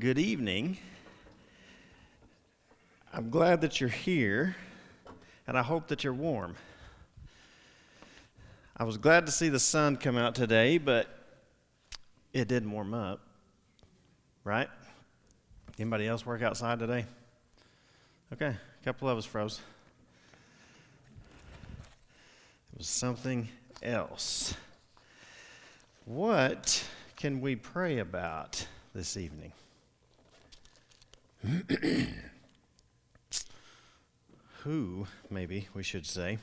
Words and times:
Good 0.00 0.18
evening. 0.18 0.78
I'm 3.12 3.30
glad 3.30 3.60
that 3.60 3.80
you're 3.80 3.90
here, 3.90 4.56
and 5.46 5.56
I 5.56 5.62
hope 5.62 5.88
that 5.88 6.02
you're 6.02 6.14
warm. 6.14 6.56
I 8.76 8.84
was 8.84 8.96
glad 8.96 9.26
to 9.26 9.32
see 9.32 9.48
the 9.48 9.60
sun 9.60 9.96
come 9.96 10.16
out 10.16 10.34
today, 10.34 10.78
but 10.78 11.06
it 12.32 12.48
didn't 12.48 12.72
warm 12.72 12.94
up, 12.94 13.20
right? 14.44 14.68
Anybody 15.78 16.08
else 16.08 16.26
work 16.26 16.42
outside 16.42 16.78
today? 16.78 17.04
Okay, 18.32 18.46
a 18.46 18.84
couple 18.84 19.08
of 19.08 19.18
us 19.18 19.26
froze. 19.26 19.60
It 22.72 22.78
was 22.78 22.88
something 22.88 23.46
else. 23.82 24.54
What 26.06 26.82
can 27.14 27.40
we 27.40 27.54
pray 27.54 27.98
about 27.98 28.66
this 28.94 29.16
evening? 29.16 29.52
Who, 34.62 35.06
maybe 35.28 35.68
we 35.74 35.82
should 35.82 36.06
say, 36.06 36.38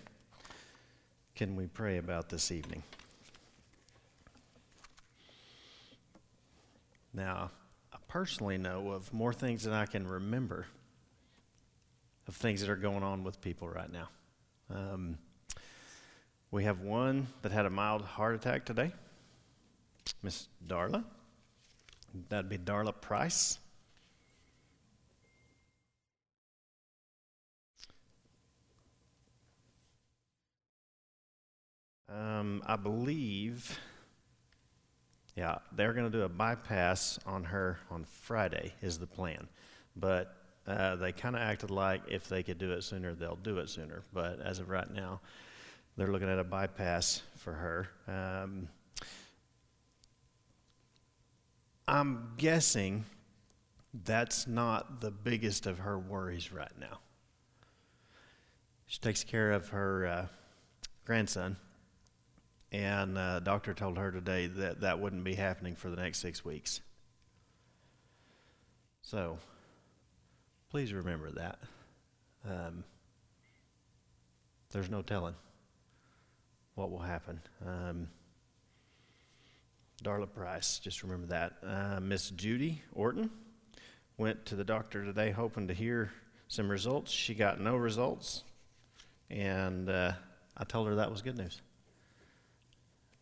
can 1.35 1.55
we 1.55 1.67
pray 1.67 1.97
about 1.97 2.27
this 2.29 2.51
evening? 2.51 2.83
Now, 7.13 7.51
I 7.93 7.97
personally 8.09 8.57
know 8.57 8.91
of 8.91 9.13
more 9.13 9.31
things 9.31 9.63
than 9.63 9.73
I 9.73 9.85
can 9.85 10.05
remember 10.05 10.65
of 12.27 12.35
things 12.35 12.59
that 12.61 12.69
are 12.69 12.75
going 12.75 13.03
on 13.03 13.23
with 13.23 13.39
people 13.41 13.69
right 13.69 13.91
now. 13.91 14.09
Um, 14.69 15.17
we 16.51 16.65
have 16.65 16.81
one 16.81 17.27
that 17.41 17.51
had 17.51 17.65
a 17.65 17.69
mild 17.69 18.01
heart 18.03 18.35
attack 18.35 18.65
today, 18.65 18.91
Miss 20.21 20.47
Darla. 20.67 21.05
That'd 22.27 22.49
be 22.49 22.57
Darla 22.57 22.93
Price. 22.99 23.59
Um, 32.39 32.63
I 32.65 32.77
believe, 32.77 33.79
yeah, 35.35 35.57
they're 35.73 35.93
going 35.93 36.09
to 36.09 36.17
do 36.17 36.23
a 36.23 36.29
bypass 36.29 37.19
on 37.25 37.43
her 37.45 37.79
on 37.91 38.05
Friday, 38.05 38.73
is 38.81 38.97
the 38.97 39.07
plan. 39.07 39.47
But 39.95 40.35
uh, 40.65 40.95
they 40.95 41.11
kind 41.11 41.35
of 41.35 41.41
acted 41.41 41.69
like 41.69 42.01
if 42.09 42.29
they 42.29 42.43
could 42.43 42.57
do 42.57 42.71
it 42.71 42.83
sooner, 42.83 43.13
they'll 43.13 43.35
do 43.35 43.57
it 43.57 43.69
sooner. 43.69 44.03
But 44.13 44.39
as 44.39 44.59
of 44.59 44.69
right 44.69 44.89
now, 44.89 45.19
they're 45.97 46.07
looking 46.07 46.29
at 46.29 46.39
a 46.39 46.43
bypass 46.43 47.21
for 47.35 47.53
her. 47.53 47.89
Um, 48.07 48.69
I'm 51.87 52.35
guessing 52.37 53.03
that's 54.05 54.47
not 54.47 55.01
the 55.01 55.11
biggest 55.11 55.65
of 55.65 55.79
her 55.79 55.99
worries 55.99 56.53
right 56.53 56.71
now. 56.79 56.99
She 58.85 58.99
takes 58.99 59.23
care 59.25 59.51
of 59.51 59.69
her 59.69 60.07
uh, 60.07 60.25
grandson 61.03 61.57
and 62.71 63.17
uh, 63.17 63.39
doctor 63.39 63.73
told 63.73 63.97
her 63.97 64.11
today 64.11 64.47
that 64.47 64.81
that 64.81 64.99
wouldn't 64.99 65.23
be 65.23 65.35
happening 65.35 65.75
for 65.75 65.89
the 65.89 65.95
next 65.95 66.19
six 66.19 66.45
weeks. 66.45 66.81
So, 69.01 69.39
please 70.69 70.93
remember 70.93 71.31
that. 71.31 71.59
Um, 72.47 72.83
there's 74.71 74.89
no 74.89 75.01
telling 75.01 75.35
what 76.75 76.91
will 76.91 76.99
happen. 76.99 77.41
Um, 77.65 78.07
Darla 80.03 80.31
Price, 80.31 80.79
just 80.79 81.03
remember 81.03 81.27
that. 81.27 81.53
Uh, 81.65 81.99
Miss 81.99 82.29
Judy 82.29 82.81
Orton 82.93 83.29
went 84.17 84.45
to 84.45 84.55
the 84.55 84.63
doctor 84.63 85.03
today 85.03 85.31
hoping 85.31 85.67
to 85.67 85.73
hear 85.73 86.11
some 86.47 86.69
results. 86.69 87.11
She 87.11 87.33
got 87.33 87.59
no 87.59 87.75
results, 87.75 88.43
and 89.29 89.89
uh, 89.89 90.13
I 90.55 90.63
told 90.63 90.87
her 90.87 90.95
that 90.95 91.11
was 91.11 91.21
good 91.21 91.37
news. 91.37 91.61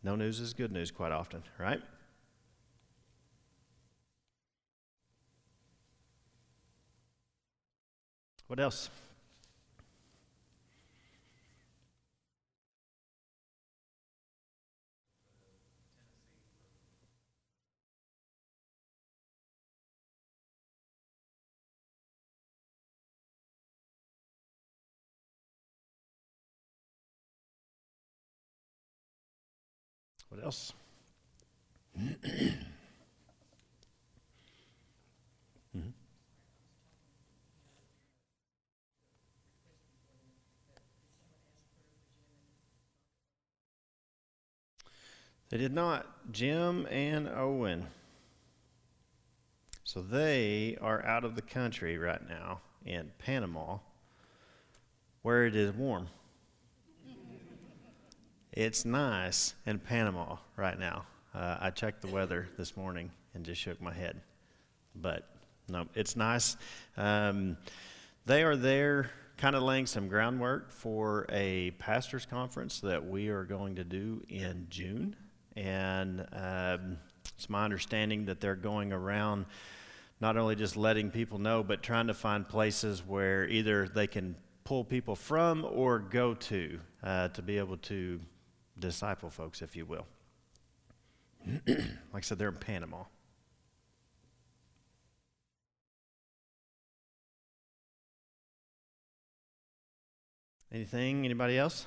No 0.02 0.16
news 0.16 0.40
is 0.40 0.52
good 0.54 0.72
news 0.72 0.90
quite 0.90 1.12
often, 1.12 1.42
right? 1.58 1.80
What 8.46 8.60
else? 8.60 8.88
What 30.28 30.44
else? 30.44 30.72
They 45.50 45.56
did 45.56 45.72
not. 45.72 46.06
Jim 46.30 46.86
and 46.90 47.28
Owen. 47.28 47.86
So 49.82 50.02
they 50.02 50.76
are 50.80 51.02
out 51.06 51.24
of 51.24 51.34
the 51.34 51.42
country 51.42 51.96
right 51.96 52.20
now 52.28 52.60
in 52.84 53.12
Panama, 53.18 53.78
where 55.22 55.46
it 55.46 55.56
is 55.56 55.72
warm. 55.72 56.08
It's 58.52 58.84
nice 58.84 59.54
in 59.66 59.78
Panama 59.78 60.36
right 60.56 60.78
now. 60.78 61.04
Uh, 61.34 61.58
I 61.60 61.70
checked 61.70 62.00
the 62.00 62.08
weather 62.08 62.48
this 62.56 62.76
morning 62.76 63.10
and 63.34 63.44
just 63.44 63.60
shook 63.60 63.80
my 63.80 63.92
head. 63.92 64.22
But 64.94 65.28
no, 65.68 65.86
it's 65.94 66.16
nice. 66.16 66.56
Um, 66.96 67.58
they 68.24 68.42
are 68.42 68.56
there 68.56 69.10
kind 69.36 69.54
of 69.54 69.62
laying 69.62 69.86
some 69.86 70.08
groundwork 70.08 70.70
for 70.70 71.26
a 71.28 71.72
pastor's 71.72 72.24
conference 72.24 72.80
that 72.80 73.06
we 73.06 73.28
are 73.28 73.44
going 73.44 73.76
to 73.76 73.84
do 73.84 74.22
in 74.28 74.66
June. 74.70 75.14
And 75.54 76.26
um, 76.32 76.98
it's 77.36 77.50
my 77.50 77.64
understanding 77.64 78.24
that 78.24 78.40
they're 78.40 78.56
going 78.56 78.92
around 78.92 79.44
not 80.20 80.36
only 80.36 80.56
just 80.56 80.76
letting 80.76 81.10
people 81.10 81.38
know, 81.38 81.62
but 81.62 81.82
trying 81.82 82.06
to 82.06 82.14
find 82.14 82.48
places 82.48 83.06
where 83.06 83.46
either 83.46 83.86
they 83.86 84.06
can 84.06 84.34
pull 84.64 84.84
people 84.84 85.14
from 85.14 85.64
or 85.64 85.98
go 85.98 86.34
to 86.34 86.80
uh, 87.02 87.28
to 87.28 87.42
be 87.42 87.58
able 87.58 87.76
to 87.76 88.18
disciple 88.78 89.30
folks, 89.30 89.62
if 89.62 89.76
you 89.76 89.84
will. 89.84 90.06
like 91.66 91.78
I 92.14 92.20
said, 92.20 92.38
they're 92.38 92.48
in 92.48 92.56
Panama. 92.56 93.04
Anything? 100.72 101.24
Anybody 101.24 101.56
else? 101.56 101.86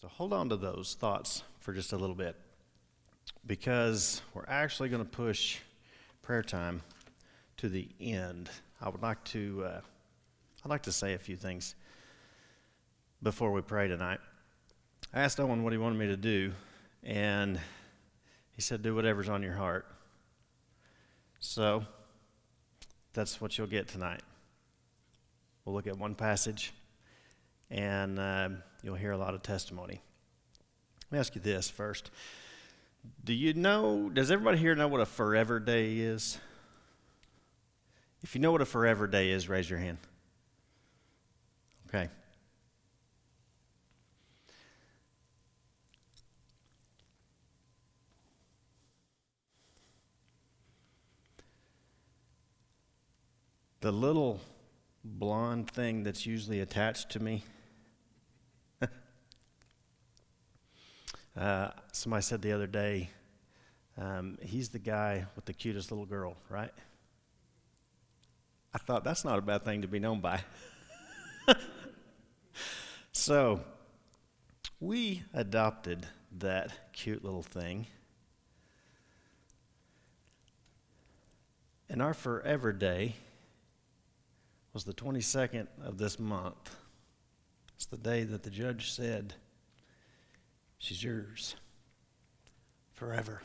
So 0.00 0.08
hold 0.08 0.32
on 0.32 0.48
to 0.48 0.56
those 0.56 0.96
thoughts 0.98 1.42
for 1.58 1.74
just 1.74 1.92
a 1.92 1.96
little 1.98 2.14
bit 2.14 2.34
because 3.46 4.22
we're 4.32 4.46
actually 4.48 4.88
going 4.88 5.04
to 5.04 5.10
push 5.10 5.58
prayer 6.22 6.42
time 6.42 6.80
to 7.58 7.68
the 7.68 7.88
end. 8.00 8.48
I 8.82 8.88
would 8.88 9.02
like 9.02 9.22
to, 9.24 9.62
uh, 9.66 9.80
I'd 10.64 10.70
like 10.70 10.84
to 10.84 10.92
say 10.92 11.12
a 11.12 11.18
few 11.18 11.36
things 11.36 11.74
before 13.22 13.52
we 13.52 13.60
pray 13.60 13.88
tonight. 13.88 14.20
I 15.12 15.20
asked 15.20 15.38
Owen 15.38 15.62
what 15.62 15.74
he 15.74 15.78
wanted 15.78 15.98
me 15.98 16.06
to 16.06 16.16
do, 16.16 16.52
and 17.02 17.60
he 18.52 18.62
said, 18.62 18.80
Do 18.80 18.94
whatever's 18.94 19.28
on 19.28 19.42
your 19.42 19.52
heart. 19.52 19.86
So, 21.40 21.84
that's 23.12 23.38
what 23.38 23.58
you'll 23.58 23.66
get 23.66 23.86
tonight. 23.86 24.22
We'll 25.64 25.74
look 25.74 25.86
at 25.86 25.98
one 25.98 26.14
passage, 26.14 26.72
and 27.70 28.18
uh, 28.18 28.48
you'll 28.82 28.94
hear 28.94 29.12
a 29.12 29.18
lot 29.18 29.34
of 29.34 29.42
testimony. 29.42 30.00
Let 31.10 31.12
me 31.12 31.18
ask 31.18 31.34
you 31.34 31.42
this 31.42 31.68
first. 31.68 32.10
Do 33.24 33.34
you 33.34 33.52
know, 33.52 34.08
does 34.08 34.30
everybody 34.30 34.56
here 34.56 34.74
know 34.74 34.88
what 34.88 35.02
a 35.02 35.06
forever 35.06 35.60
day 35.60 35.96
is? 35.96 36.38
If 38.22 38.34
you 38.34 38.40
know 38.40 38.52
what 38.52 38.60
a 38.60 38.66
forever 38.66 39.06
day 39.06 39.30
is, 39.30 39.48
raise 39.48 39.68
your 39.68 39.78
hand. 39.78 39.98
Okay. 41.88 42.08
The 53.80 53.90
little 53.90 54.40
blonde 55.02 55.70
thing 55.70 56.02
that's 56.02 56.26
usually 56.26 56.60
attached 56.60 57.10
to 57.10 57.20
me. 57.20 57.44
Uh, 61.36 61.70
somebody 61.92 62.22
said 62.22 62.42
the 62.42 62.52
other 62.52 62.66
day, 62.66 63.08
um, 63.96 64.36
he's 64.42 64.68
the 64.68 64.78
guy 64.80 65.24
with 65.36 65.44
the 65.44 65.52
cutest 65.52 65.90
little 65.90 66.04
girl, 66.04 66.36
right? 66.48 66.72
I 68.72 68.78
thought 68.78 69.04
that's 69.04 69.24
not 69.24 69.38
a 69.38 69.42
bad 69.42 69.62
thing 69.62 69.82
to 69.82 69.88
be 69.88 69.98
known 69.98 70.20
by. 70.20 70.40
so, 73.12 73.60
we 74.78 75.24
adopted 75.34 76.06
that 76.38 76.92
cute 76.92 77.24
little 77.24 77.42
thing. 77.42 77.86
And 81.88 82.00
our 82.00 82.14
forever 82.14 82.72
day 82.72 83.16
was 84.72 84.84
the 84.84 84.94
22nd 84.94 85.66
of 85.84 85.98
this 85.98 86.20
month. 86.20 86.76
It's 87.74 87.86
the 87.86 87.96
day 87.96 88.22
that 88.22 88.44
the 88.44 88.50
judge 88.50 88.92
said, 88.92 89.34
She's 90.78 91.02
yours 91.02 91.56
forever. 92.94 93.42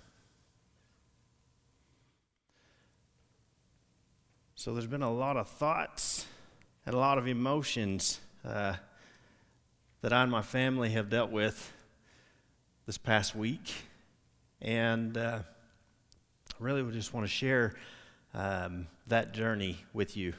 So 4.65 4.73
there's 4.73 4.88
been 4.88 5.03
a 5.03 5.13
lot 5.13 5.38
of 5.38 5.47
thoughts 5.47 6.25
and 6.88 6.95
a 6.95 6.97
lot 6.97 7.19
of 7.19 7.27
emotions 7.27 8.19
uh, 8.44 8.73
that 10.01 10.12
I 10.12 10.23
and 10.23 10.31
my 10.31 10.41
family 10.41 10.89
have 10.89 11.07
dealt 11.07 11.29
with 11.29 11.71
this 12.88 12.97
past 12.97 13.35
week. 13.35 13.71
And 14.63 15.15
uh, 15.19 15.41
really, 16.57 16.81
we 16.81 16.91
just 16.94 17.13
want 17.13 17.27
to 17.27 17.31
share 17.31 17.75
um, 18.33 18.88
that 19.06 19.35
journey 19.35 19.85
with 19.94 20.17
you 20.17 20.33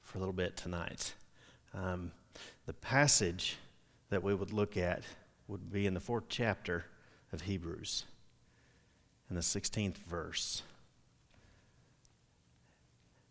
for 0.00 0.16
a 0.16 0.20
little 0.20 0.32
bit 0.32 0.56
tonight. 0.56 1.12
Um, 1.74 2.12
the 2.64 2.72
passage 2.72 3.58
that 4.08 4.22
we 4.22 4.34
would 4.34 4.50
look 4.50 4.78
at 4.78 5.02
would 5.46 5.70
be 5.70 5.86
in 5.86 5.92
the 5.92 6.00
fourth 6.00 6.30
chapter 6.30 6.86
of 7.34 7.42
Hebrews, 7.42 8.06
in 9.28 9.36
the 9.36 9.42
16th 9.42 9.98
verse. 10.08 10.62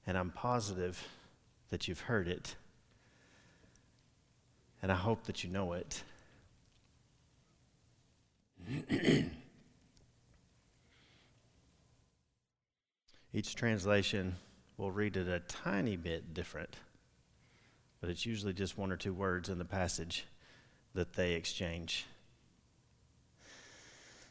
And 0.07 0.17
I'm 0.17 0.31
positive 0.31 1.07
that 1.69 1.87
you've 1.87 1.99
heard 1.99 2.27
it, 2.27 2.55
and 4.81 4.91
I 4.91 4.95
hope 4.95 5.25
that 5.25 5.43
you 5.43 5.49
know 5.49 5.73
it. 5.73 6.01
Each 13.33 13.53
translation 13.53 14.37
will 14.77 14.91
read 14.91 15.17
it 15.17 15.27
a 15.27 15.41
tiny 15.41 15.97
bit 15.97 16.33
different, 16.33 16.77
but 17.99 18.09
it's 18.09 18.25
usually 18.25 18.53
just 18.53 18.77
one 18.77 18.91
or 18.91 18.97
two 18.97 19.13
words 19.13 19.49
in 19.49 19.57
the 19.57 19.65
passage 19.65 20.25
that 20.93 21.13
they 21.13 21.33
exchange. 21.33 22.05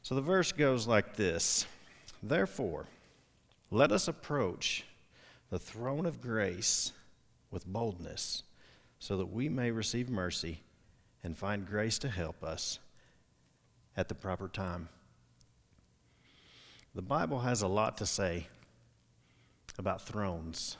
So 0.02 0.14
the 0.14 0.22
verse 0.22 0.52
goes 0.52 0.86
like 0.86 1.16
this 1.16 1.66
Therefore, 2.22 2.86
let 3.70 3.92
us 3.92 4.08
approach 4.08 4.84
the 5.50 5.58
throne 5.58 6.06
of 6.06 6.20
grace 6.20 6.92
with 7.50 7.66
boldness, 7.66 8.42
so 8.98 9.16
that 9.16 9.32
we 9.32 9.48
may 9.48 9.70
receive 9.70 10.08
mercy 10.08 10.62
and 11.22 11.36
find 11.36 11.66
grace 11.66 11.98
to 11.98 12.08
help 12.08 12.42
us 12.42 12.78
at 13.96 14.08
the 14.08 14.14
proper 14.14 14.48
time. 14.48 14.88
The 16.94 17.02
Bible 17.02 17.40
has 17.40 17.62
a 17.62 17.68
lot 17.68 17.98
to 17.98 18.06
say 18.06 18.48
about 19.78 20.02
thrones. 20.02 20.76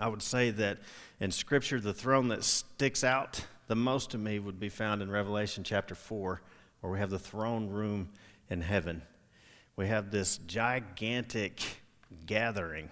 I 0.00 0.08
would 0.08 0.22
say 0.22 0.50
that 0.50 0.78
in 1.20 1.30
Scripture, 1.30 1.80
the 1.80 1.94
throne 1.94 2.28
that 2.28 2.42
sticks 2.42 3.04
out 3.04 3.44
the 3.66 3.76
most 3.76 4.10
to 4.10 4.18
me 4.18 4.38
would 4.38 4.58
be 4.58 4.68
found 4.68 5.02
in 5.02 5.10
Revelation 5.10 5.64
chapter 5.64 5.94
4, 5.94 6.42
where 6.80 6.92
we 6.92 6.98
have 6.98 7.10
the 7.10 7.18
throne 7.18 7.68
room 7.68 8.10
in 8.50 8.60
heaven. 8.60 9.02
We 9.76 9.86
have 9.88 10.10
this 10.10 10.38
gigantic 10.38 11.60
gathering 12.26 12.90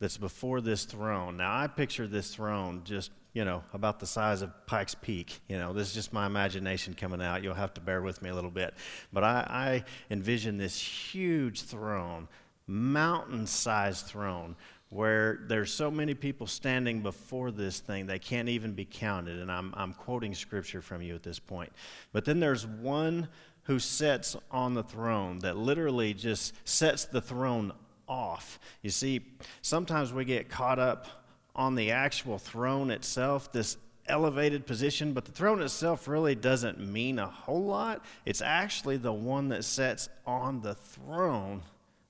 that's 0.00 0.16
before 0.16 0.60
this 0.60 0.84
throne. 0.84 1.36
Now, 1.36 1.56
I 1.56 1.66
picture 1.66 2.06
this 2.06 2.34
throne 2.34 2.82
just, 2.84 3.10
you 3.32 3.44
know, 3.44 3.64
about 3.72 4.00
the 4.00 4.06
size 4.06 4.42
of 4.42 4.66
Pikes 4.66 4.94
Peak. 4.94 5.40
You 5.48 5.58
know, 5.58 5.72
this 5.72 5.88
is 5.88 5.94
just 5.94 6.12
my 6.12 6.26
imagination 6.26 6.94
coming 6.94 7.20
out. 7.20 7.42
You'll 7.42 7.54
have 7.54 7.74
to 7.74 7.80
bear 7.80 8.00
with 8.00 8.22
me 8.22 8.30
a 8.30 8.34
little 8.34 8.50
bit. 8.50 8.74
But 9.12 9.24
I, 9.24 9.46
I 9.48 9.84
envision 10.10 10.56
this 10.56 10.78
huge 10.80 11.62
throne, 11.62 12.28
mountain 12.66 13.46
sized 13.46 14.06
throne, 14.06 14.56
where 14.90 15.40
there's 15.48 15.72
so 15.72 15.90
many 15.90 16.14
people 16.14 16.46
standing 16.46 17.02
before 17.02 17.50
this 17.50 17.80
thing, 17.80 18.06
they 18.06 18.18
can't 18.18 18.48
even 18.48 18.72
be 18.72 18.86
counted. 18.86 19.38
And 19.38 19.50
I'm, 19.52 19.74
I'm 19.76 19.92
quoting 19.92 20.34
scripture 20.34 20.80
from 20.80 21.02
you 21.02 21.14
at 21.14 21.22
this 21.22 21.38
point. 21.38 21.72
But 22.12 22.24
then 22.24 22.40
there's 22.40 22.66
one 22.66 23.28
who 23.64 23.78
sits 23.78 24.34
on 24.50 24.72
the 24.72 24.82
throne 24.82 25.40
that 25.40 25.56
literally 25.56 26.14
just 26.14 26.54
sets 26.66 27.04
the 27.04 27.20
throne 27.20 27.72
off. 28.08 28.58
You 28.82 28.90
see, 28.90 29.20
sometimes 29.62 30.12
we 30.12 30.24
get 30.24 30.48
caught 30.48 30.78
up 30.78 31.06
on 31.54 31.74
the 31.74 31.90
actual 31.90 32.38
throne 32.38 32.90
itself, 32.90 33.52
this 33.52 33.76
elevated 34.06 34.66
position, 34.66 35.12
but 35.12 35.24
the 35.24 35.32
throne 35.32 35.60
itself 35.60 36.08
really 36.08 36.34
doesn't 36.34 36.80
mean 36.80 37.18
a 37.18 37.26
whole 37.26 37.64
lot. 37.64 38.04
It's 38.24 38.40
actually 38.40 38.96
the 38.96 39.12
one 39.12 39.48
that 39.48 39.64
sits 39.64 40.08
on 40.26 40.62
the 40.62 40.74
throne 40.74 41.62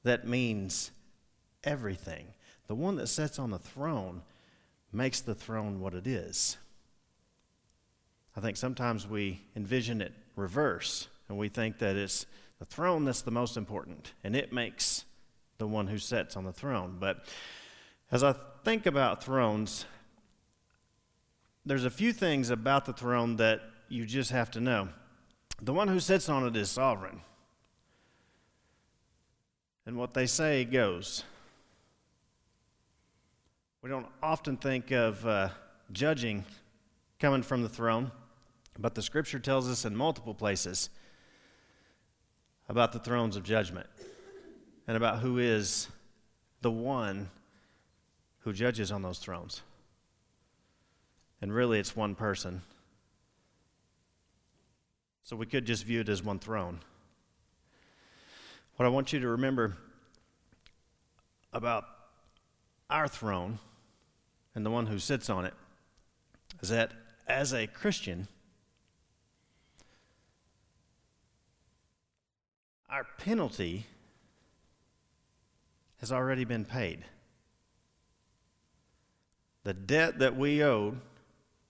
that 0.05 0.27
means 0.27 0.91
everything. 1.65 2.27
The 2.67 2.75
one 2.75 2.97
that 2.97 3.09
sits 3.09 3.39
on 3.39 3.51
the 3.51 3.59
throne 3.59 4.23
makes 4.93 5.21
the 5.21 5.35
throne 5.35 5.81
what 5.81 5.95
it 5.95 6.07
is. 6.07 6.57
I 8.37 8.41
think 8.41 8.57
sometimes 8.57 9.07
we 9.07 9.41
envision 9.57 10.01
it 10.01 10.13
reverse, 10.37 11.09
and 11.29 11.37
we 11.37 11.49
think 11.49 11.79
that 11.79 11.97
it's 11.97 12.27
the 12.59 12.65
throne 12.65 13.05
that's 13.05 13.23
the 13.23 13.31
most 13.31 13.57
important, 13.57 14.13
and 14.23 14.37
it 14.37 14.53
makes 14.53 15.05
the 15.59 15.67
one 15.67 15.89
who 15.89 15.99
sits 15.99 16.37
on 16.37 16.45
the 16.45 16.53
throne. 16.53 16.97
But 16.99 17.25
as 18.11 18.23
I 18.23 18.35
think 18.65 18.87
about 18.87 19.23
thrones, 19.23 19.85
there's 21.67 21.85
a 21.85 21.91
few 21.91 22.13
things 22.13 22.51
about 22.51 22.87
the 22.87 22.93
throne 22.93 23.37
that 23.37 23.61
you 23.89 24.07
just 24.07 24.31
have 24.31 24.51
to 24.53 24.61
know. 24.61 24.89
The 25.61 25.73
one 25.73 25.89
who 25.89 25.99
sits 25.99 26.29
on 26.29 26.47
it 26.47 26.57
is 26.57 26.71
sovereign. 26.71 27.21
And 29.85 29.97
what 29.97 30.15
they 30.15 30.27
say 30.27 30.65
goes. 30.65 31.25
We 33.83 33.91
don't 33.91 34.07
often 34.23 34.57
think 34.57 34.93
of 34.93 35.27
uh, 35.27 35.49
judging 35.93 36.45
coming 37.19 37.43
from 37.43 37.63
the 37.63 37.69
throne, 37.69 38.13
but 38.79 38.95
the 38.95 39.03
scripture 39.03 39.39
tells 39.39 39.69
us 39.69 39.85
in 39.85 39.97
multiple 39.97 40.35
places 40.35 40.91
about 42.69 42.93
the 42.93 42.99
thrones 42.99 43.35
of 43.35 43.43
judgment 43.43 43.89
and 44.89 44.97
about 44.97 45.19
who 45.19 45.39
is 45.39 45.89
the 46.63 46.71
one 46.71 47.29
who 48.41 48.55
judges 48.55 48.91
on 48.91 49.03
those 49.03 49.19
thrones. 49.19 49.61
And 51.43 51.53
really, 51.55 51.79
it's 51.79 51.95
one 51.95 52.15
person. 52.15 52.63
So 55.23 55.37
we 55.37 55.45
could 55.45 55.67
just 55.67 55.85
view 55.85 56.01
it 56.01 56.09
as 56.09 56.23
one 56.25 56.39
throne. 56.39 56.81
What 58.77 58.87
I 58.87 58.89
want 58.89 59.13
you 59.13 59.21
to 59.21 59.29
remember 59.29 59.77
about 61.53 61.85
our 62.89 63.07
throne 63.07 63.59
and 64.55 64.65
the 64.65 64.71
one 64.71 64.87
who 64.87 64.99
sits 64.99 65.29
on 65.29 65.45
it 65.45 65.55
is 66.63 66.71
that 66.71 66.93
as 67.27 67.53
a 67.53 67.67
Christian, 67.67 68.27
our 72.89 73.05
penalty 73.19 73.85
has 76.01 76.13
already 76.13 76.45
been 76.45 76.65
paid. 76.65 77.05
The 79.65 79.75
debt 79.75 80.19
that 80.21 80.37
we 80.37 80.63
owed, 80.63 81.01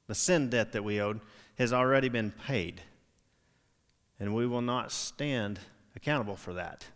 the 0.07 0.15
sin 0.15 0.51
debt 0.51 0.73
that 0.73 0.85
we 0.85 1.01
owed, 1.01 1.21
has 1.59 1.73
already 1.73 2.09
been 2.09 2.31
paid. 2.31 2.83
And 4.21 4.35
we 4.35 4.47
will 4.47 4.63
not 4.63 4.93
stand 4.93 5.61
accountable 5.97 6.37
for 6.37 6.53
that. 6.55 6.87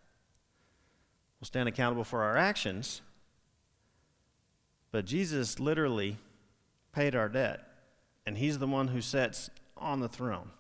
We'll 1.41 1.47
stand 1.47 1.69
accountable 1.69 2.05
for 2.05 2.23
our 2.23 2.37
actions, 2.37 3.01
but 4.93 5.05
Jesus 5.05 5.59
literally 5.59 6.19
paid 6.93 7.17
our 7.17 7.29
debt, 7.29 7.67
and 8.27 8.39
He's 8.39 8.59
the 8.59 8.67
one 8.67 8.89
who 8.89 9.01
sits 9.01 9.51
on 9.77 9.99
the 9.99 10.09
throne. 10.09 10.51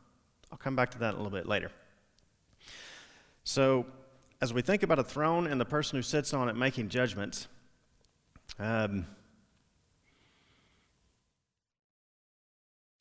I'll 0.50 0.58
come 0.58 0.74
back 0.74 0.90
to 0.92 0.98
that 0.98 1.14
a 1.14 1.16
little 1.16 1.30
bit 1.30 1.46
later. 1.46 1.70
So, 3.44 3.86
as 4.42 4.52
we 4.52 4.60
think 4.60 4.82
about 4.82 4.98
a 4.98 5.04
throne 5.04 5.46
and 5.46 5.60
the 5.60 5.64
person 5.64 5.96
who 5.96 6.02
sits 6.02 6.34
on 6.34 6.48
it 6.48 6.56
making 6.56 6.88
judgments, 6.88 7.46
um, 8.58 9.06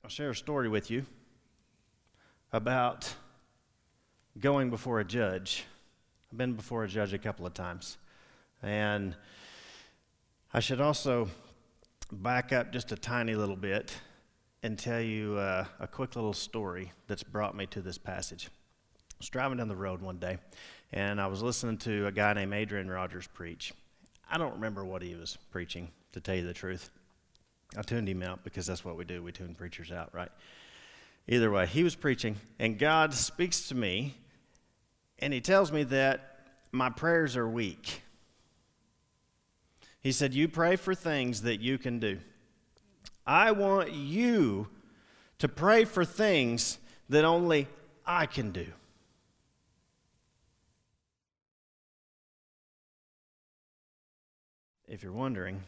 I'll 0.03 0.09
share 0.09 0.29
a 0.29 0.35
story 0.35 0.69
with 0.69 0.91
you 0.91 1.03
about 2.53 3.11
going 4.39 4.69
before 4.69 4.99
a 4.99 5.03
judge. 5.03 5.65
I've 6.31 6.37
been 6.37 6.53
before 6.53 6.83
a 6.83 6.87
judge 6.87 7.11
a 7.11 7.17
couple 7.17 7.47
of 7.47 7.55
times. 7.55 7.97
And 8.61 9.15
I 10.53 10.59
should 10.59 10.79
also 10.79 11.27
back 12.11 12.53
up 12.53 12.71
just 12.71 12.91
a 12.91 12.95
tiny 12.95 13.33
little 13.33 13.55
bit 13.55 13.97
and 14.61 14.77
tell 14.77 15.01
you 15.01 15.37
uh, 15.37 15.65
a 15.79 15.87
quick 15.87 16.15
little 16.15 16.33
story 16.33 16.91
that's 17.07 17.23
brought 17.23 17.57
me 17.57 17.65
to 17.65 17.81
this 17.81 17.97
passage. 17.97 18.49
I 18.51 19.15
was 19.17 19.29
driving 19.29 19.57
down 19.57 19.69
the 19.69 19.75
road 19.75 20.01
one 20.01 20.17
day, 20.17 20.37
and 20.93 21.21
I 21.21 21.27
was 21.27 21.41
listening 21.41 21.77
to 21.79 22.07
a 22.07 22.11
guy 22.11 22.33
named 22.33 22.53
Adrian 22.53 22.89
Rogers 22.89 23.27
preach. 23.27 23.73
I 24.29 24.37
don't 24.37 24.53
remember 24.53 24.83
what 24.85 25.01
he 25.01 25.15
was 25.15 25.37
preaching, 25.51 25.89
to 26.13 26.19
tell 26.19 26.35
you 26.35 26.45
the 26.45 26.53
truth. 26.53 26.89
I 27.77 27.81
tuned 27.81 28.09
him 28.09 28.21
out 28.21 28.43
because 28.43 28.65
that's 28.65 28.83
what 28.83 28.97
we 28.97 29.05
do. 29.05 29.23
We 29.23 29.31
tune 29.31 29.55
preachers 29.55 29.91
out, 29.91 30.13
right? 30.13 30.31
Either 31.27 31.51
way, 31.51 31.65
he 31.65 31.83
was 31.83 31.95
preaching, 31.95 32.35
and 32.59 32.77
God 32.77 33.13
speaks 33.13 33.67
to 33.69 33.75
me, 33.75 34.17
and 35.19 35.33
he 35.33 35.39
tells 35.39 35.71
me 35.71 35.83
that 35.83 36.39
my 36.71 36.89
prayers 36.89 37.37
are 37.37 37.47
weak. 37.47 38.01
He 40.01 40.11
said, 40.11 40.33
You 40.33 40.47
pray 40.47 40.75
for 40.75 40.95
things 40.95 41.43
that 41.43 41.61
you 41.61 41.77
can 41.77 41.99
do. 41.99 42.19
I 43.25 43.51
want 43.51 43.93
you 43.93 44.67
to 45.39 45.47
pray 45.47 45.85
for 45.85 46.03
things 46.03 46.79
that 47.09 47.23
only 47.23 47.67
I 48.05 48.25
can 48.25 48.51
do. 48.51 48.67
If 54.91 55.03
you're 55.03 55.13
wondering, 55.13 55.63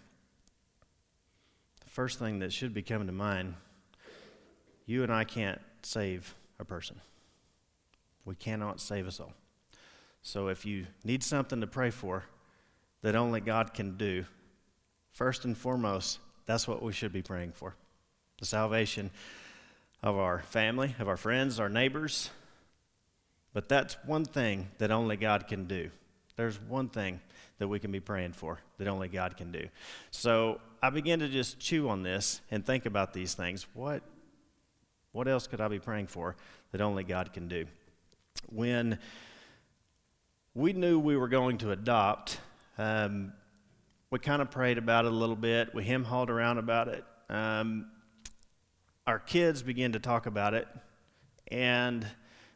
the 1.82 1.90
first 1.90 2.20
thing 2.20 2.40
that 2.40 2.52
should 2.52 2.74
be 2.74 2.82
coming 2.82 3.08
to 3.08 3.14
mind 3.14 3.56
you 4.86 5.02
and 5.02 5.14
I 5.14 5.24
can't 5.24 5.62
save 5.82 6.36
a 6.60 6.66
person. 6.66 7.00
We 8.26 8.36
cannot 8.36 8.82
save 8.82 9.08
us 9.08 9.22
all. 9.22 9.32
So 10.24 10.50
if 10.50 10.66
you 10.66 10.88
need 11.06 11.24
something 11.24 11.62
to 11.62 11.68
pray 11.68 11.90
for 11.90 12.26
that 13.02 13.16
only 13.16 13.40
God 13.40 13.74
can 13.74 13.96
do, 13.96 14.26
first 15.14 15.46
and 15.46 15.58
foremost, 15.58 16.20
that's 16.46 16.68
what 16.68 16.84
we 16.84 16.92
should 16.92 17.14
be 17.14 17.22
praying 17.22 17.54
for 17.54 17.78
the 18.40 18.46
salvation 18.46 19.10
of 20.02 20.18
our 20.18 20.40
family, 20.40 20.98
of 21.00 21.08
our 21.08 21.16
friends, 21.16 21.62
our 21.62 21.70
neighbors. 21.70 22.30
But 23.54 23.70
that's 23.70 23.96
one 24.06 24.26
thing 24.26 24.72
that 24.80 24.92
only 24.92 25.16
God 25.16 25.48
can 25.48 25.64
do. 25.66 25.92
There's 26.36 26.60
one 26.62 26.90
thing 26.90 27.20
that 27.60 27.68
we 27.68 27.80
can 27.80 27.92
be 27.92 28.00
praying 28.00 28.34
for 28.34 28.60
that 28.78 28.88
only 28.88 29.08
God 29.08 29.38
can 29.38 29.52
do. 29.52 29.68
So 30.12 30.60
I 30.82 30.90
began 30.90 31.20
to 31.20 31.30
just 31.30 31.60
chew 31.60 31.90
on 31.90 32.04
this 32.04 32.42
and 32.52 32.66
think 32.66 32.86
about 32.86 33.14
these 33.14 33.34
things. 33.34 33.68
What, 33.74 34.04
what 35.12 35.28
else 35.28 35.48
could 35.48 35.62
I 35.62 35.68
be 35.68 35.80
praying 35.80 36.08
for 36.08 36.36
that 36.72 36.82
only 36.82 37.04
God 37.04 37.34
can 37.34 37.48
do? 37.48 37.66
When 38.50 38.98
we 40.56 40.74
knew 40.74 41.00
we 41.00 41.16
were 41.16 41.28
going 41.28 41.60
to 41.60 41.72
adopt, 41.72 42.40
um, 42.78 43.34
we 44.10 44.20
kind 44.20 44.42
of 44.42 44.52
prayed 44.52 44.78
about 44.78 45.06
it 45.06 45.12
a 45.12 45.16
little 45.16 45.36
bit. 45.36 45.74
We 45.74 45.84
hem 45.84 46.04
hauled 46.04 46.30
around 46.30 46.58
about 46.58 46.88
it. 46.88 47.04
Um, 47.30 47.88
our 49.06 49.20
kids 49.20 49.64
began 49.64 49.92
to 49.94 50.00
talk 50.00 50.26
about 50.26 50.54
it, 50.54 50.68
and 51.50 52.06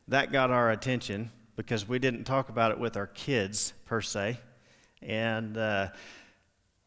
that 0.08 0.32
got 0.32 0.52
our 0.52 0.72
attention 0.72 1.32
because 1.58 1.88
we 1.88 2.00
didn't 2.00 2.24
talk 2.24 2.48
about 2.48 2.72
it 2.72 2.80
with 2.80 2.96
our 2.96 3.08
kids 3.08 3.74
per 3.86 4.00
se. 4.00 4.40
And 5.02 5.58
uh, 5.58 5.90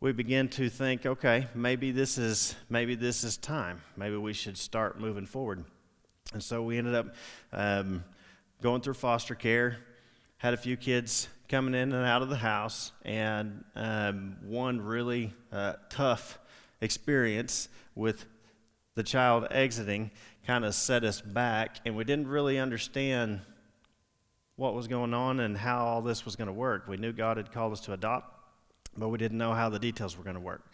we 0.00 0.12
began 0.12 0.48
to 0.50 0.70
think, 0.70 1.04
okay, 1.04 1.48
maybe 1.54 1.90
this 1.90 2.16
is 2.16 2.54
maybe 2.70 2.94
this 2.94 3.22
is 3.22 3.36
time. 3.36 3.82
Maybe 3.96 4.16
we 4.16 4.32
should 4.32 4.56
start 4.56 4.98
moving 4.98 5.26
forward. 5.26 5.64
And 6.32 6.42
so 6.42 6.62
we 6.62 6.78
ended 6.78 6.94
up 6.94 7.14
um, 7.52 8.04
going 8.62 8.80
through 8.80 8.94
foster 8.94 9.34
care. 9.34 9.78
Had 10.38 10.54
a 10.54 10.56
few 10.56 10.76
kids 10.76 11.28
coming 11.48 11.74
in 11.74 11.92
and 11.92 12.06
out 12.06 12.22
of 12.22 12.30
the 12.30 12.36
house, 12.36 12.92
and 13.04 13.64
um, 13.74 14.36
one 14.42 14.80
really 14.80 15.34
uh, 15.52 15.74
tough 15.90 16.38
experience 16.80 17.68
with 17.94 18.24
the 18.94 19.02
child 19.02 19.46
exiting 19.50 20.10
kind 20.46 20.64
of 20.64 20.74
set 20.74 21.04
us 21.04 21.20
back, 21.20 21.80
and 21.84 21.94
we 21.94 22.04
didn't 22.04 22.28
really 22.28 22.58
understand 22.58 23.40
what 24.61 24.75
was 24.75 24.87
going 24.87 25.14
on 25.14 25.40
and 25.40 25.57
how 25.57 25.87
all 25.87 26.02
this 26.02 26.26
was 26.26 26.37
going 26.37 26.47
to 26.47 26.52
work. 26.52 26.87
We 26.87 26.99
knew 26.99 27.14
God 27.14 27.38
had 27.38 27.50
called 27.50 27.73
us 27.73 27.81
to 27.81 27.95
adopt, 27.95 28.38
but 28.95 29.09
we 29.09 29.17
didn't 29.17 29.38
know 29.38 29.55
how 29.55 29.71
the 29.71 29.79
details 29.79 30.19
were 30.19 30.23
going 30.23 30.35
to 30.35 30.40
work. 30.40 30.71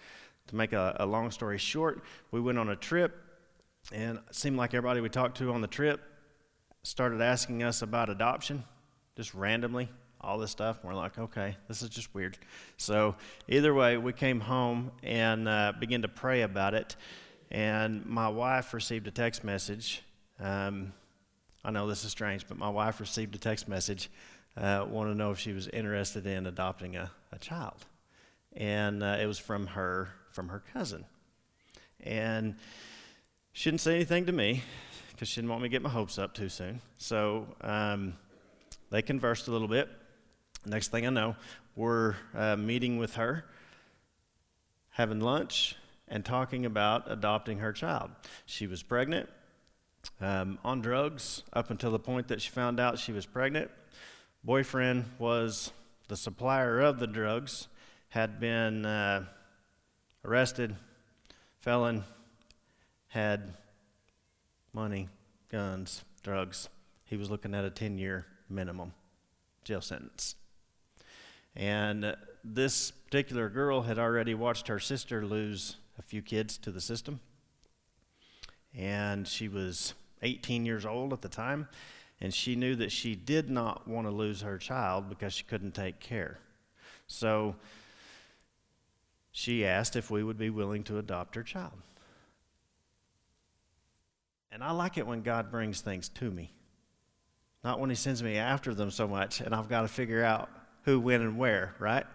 To 0.49 0.57
make 0.57 0.73
a, 0.73 0.97
a 0.99 1.07
long 1.07 1.31
story 1.31 1.57
short, 1.57 2.02
we 2.33 2.40
went 2.40 2.59
on 2.59 2.69
a 2.69 2.75
trip, 2.75 3.14
and 3.93 4.19
it 4.19 4.35
seemed 4.35 4.57
like 4.57 4.75
everybody 4.75 5.00
we 5.00 5.09
talked 5.09 5.38
to 5.38 5.52
on 5.52 5.61
the 5.61 5.69
trip 5.69 6.00
started 6.83 7.21
asking 7.21 7.62
us 7.62 7.81
about 7.81 8.11
adoption, 8.11 8.64
just 9.14 9.33
randomly 9.35 9.88
all 10.21 10.37
this 10.37 10.50
stuff. 10.50 10.81
We're 10.83 10.95
like, 10.95 11.16
okay, 11.16 11.57
this 11.69 11.81
is 11.81 11.88
just 11.88 12.12
weird. 12.12 12.37
So, 12.78 13.14
either 13.47 13.73
way, 13.73 13.99
we 13.99 14.12
came 14.12 14.40
home 14.40 14.90
and 15.05 15.49
uh, 15.49 15.75
began 15.78 16.02
to 16.02 16.09
pray 16.09 16.43
about 16.43 16.75
it. 16.75 16.97
And 17.52 18.05
my 18.05 18.28
wife 18.28 18.75
received 18.75 19.07
a 19.07 19.12
text 19.12 19.45
message. 19.45 20.02
Um, 20.40 20.93
I 21.66 21.73
know 21.73 21.88
this 21.88 22.04
is 22.04 22.12
strange, 22.12 22.46
but 22.46 22.56
my 22.56 22.68
wife 22.68 23.00
received 23.00 23.35
a 23.35 23.38
text 23.38 23.66
message, 23.66 24.08
uh, 24.56 24.87
wanted 24.88 25.14
to 25.14 25.18
know 25.18 25.32
if 25.32 25.40
she 25.40 25.52
was 25.52 25.66
interested 25.66 26.25
in 26.25 26.46
adopting 26.46 26.94
a, 26.94 27.11
a 27.32 27.40
child. 27.40 27.85
And 28.56 29.02
uh, 29.02 29.16
it 29.20 29.26
was 29.26 29.40
from 29.40 29.66
her, 29.66 30.11
from 30.30 30.49
her 30.50 30.62
cousin. 30.73 31.04
And 32.04 32.54
she 33.52 33.68
didn't 33.68 33.80
say 33.80 33.96
anything 33.96 34.26
to 34.26 34.32
me 34.32 34.62
because 35.11 35.26
she 35.26 35.40
didn't 35.40 35.50
want 35.50 35.62
me 35.62 35.68
to 35.68 35.73
get 35.73 35.82
my 35.82 35.90
hopes 35.90 36.20
up 36.20 36.35
too 36.35 36.49
soon. 36.49 36.80
So 36.99 37.49
um, 37.62 38.14
they 38.90 39.02
conversed 39.02 39.49
a 39.49 39.50
little 39.50 39.66
bit. 39.66 39.88
Next 40.64 40.92
thing 40.92 41.04
I 41.04 41.11
know, 41.11 41.35
we're 41.75 42.14
uh, 42.32 42.54
meeting 42.54 42.96
with 42.96 43.16
her, 43.16 43.44
having 44.90 45.18
lunch, 45.18 45.75
and 46.06 46.25
talking 46.25 46.64
about 46.64 47.11
adopting 47.11 47.58
her 47.58 47.73
child. 47.73 48.12
She 48.44 48.68
was 48.68 48.85
pregnant 48.85 49.28
um, 50.20 50.58
on 50.64 50.80
drugs 50.80 51.42
up 51.52 51.70
until 51.70 51.90
the 51.90 51.98
point 51.98 52.28
that 52.28 52.40
she 52.40 52.50
found 52.50 52.80
out 52.80 52.98
she 52.98 53.12
was 53.12 53.26
pregnant. 53.26 53.70
Boyfriend 54.44 55.04
was 55.18 55.72
the 56.08 56.16
supplier 56.16 56.80
of 56.80 56.98
the 56.98 57.06
drugs, 57.06 57.68
had 58.10 58.38
been 58.38 58.86
uh, 58.86 59.25
arrested, 60.25 60.76
felon, 61.60 62.04
had 63.08 63.54
money, 64.72 65.08
guns, 65.50 66.04
drugs. 66.22 66.68
He 67.04 67.16
was 67.16 67.30
looking 67.30 67.54
at 67.54 67.64
a 67.64 67.70
10 67.70 67.98
year 67.98 68.26
minimum 68.48 68.92
jail 69.64 69.80
sentence. 69.80 70.36
And 71.56 72.16
this 72.44 72.90
particular 72.90 73.48
girl 73.48 73.82
had 73.82 73.98
already 73.98 74.34
watched 74.34 74.68
her 74.68 74.78
sister 74.78 75.25
lose 75.25 75.76
a 75.98 76.02
few 76.02 76.22
kids 76.22 76.58
to 76.58 76.70
the 76.70 76.80
system 76.80 77.20
and 78.76 79.26
she 79.26 79.49
was 79.49 79.95
18 80.23 80.66
years 80.66 80.85
old 80.85 81.12
at 81.12 81.23
the 81.23 81.28
time, 81.28 81.68
and 82.21 82.33
she 82.33 82.56
knew 82.56 82.76
that 82.76 82.92
she 82.92 83.14
did 83.14 83.50
not 83.50 83.87
want 83.88 84.06
to 84.06 84.11
lose 84.11 84.42
her 84.42 84.59
child 84.59 85.09
because 85.09 85.33
she 85.33 85.45
couldn't 85.45 85.75
take 85.75 86.00
care. 86.00 86.38
So 87.06 87.56
she 89.33 89.64
asked 89.64 89.97
if 89.97 90.11
we 90.11 90.23
would 90.23 90.38
be 90.38 90.50
willing 90.50 90.83
to 90.85 90.99
adopt 90.99 91.35
her 91.35 91.42
child. 91.42 91.75
And 94.50 94.64
I 94.64 94.71
like 94.73 94.97
it 94.97 95.06
when 95.06 95.23
God 95.23 95.50
brings 95.50 95.80
things 95.83 96.09
to 96.11 96.30
me, 96.30 96.50
not 97.62 97.78
when 97.78 97.90
He 97.90 97.97
sends 97.97 98.23
me 98.23 98.37
after 98.37 98.75
them 98.75 98.90
so 98.90 99.06
much, 99.06 99.40
and 99.40 99.54
I've 99.54 99.68
got 99.68 99.83
to 99.83 99.88
figure 99.88 100.25
out 100.25 100.49
who, 100.85 100.99
when, 100.99 101.21
and 101.21 101.37
where, 101.37 101.75
right? 101.78 102.06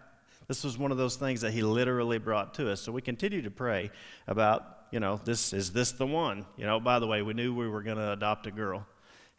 This 0.48 0.63
was 0.63 0.77
one 0.77 0.91
of 0.91 0.98
those 0.98 1.15
things 1.15 1.41
that 1.41 1.51
He 1.51 1.62
literally 1.62 2.18
brought 2.18 2.56
to 2.56 2.72
us. 2.72 2.82
So 2.82 2.91
we 2.91 3.01
continue 3.01 3.44
to 3.44 3.51
pray 3.51 3.91
about 4.27 4.80
you 4.91 5.00
know, 5.00 5.19
this 5.24 5.53
is 5.53 5.71
this 5.71 5.91
the 5.93 6.05
one? 6.05 6.45
You 6.57 6.65
know, 6.65 6.79
by 6.79 7.00
the 7.00 7.07
way, 7.07 7.21
we 7.21 7.33
knew 7.33 7.55
we 7.55 7.67
were 7.67 7.81
going 7.81 7.98
to 7.98 8.12
adopt 8.12 8.45
a 8.48 8.51
girl, 8.51 8.86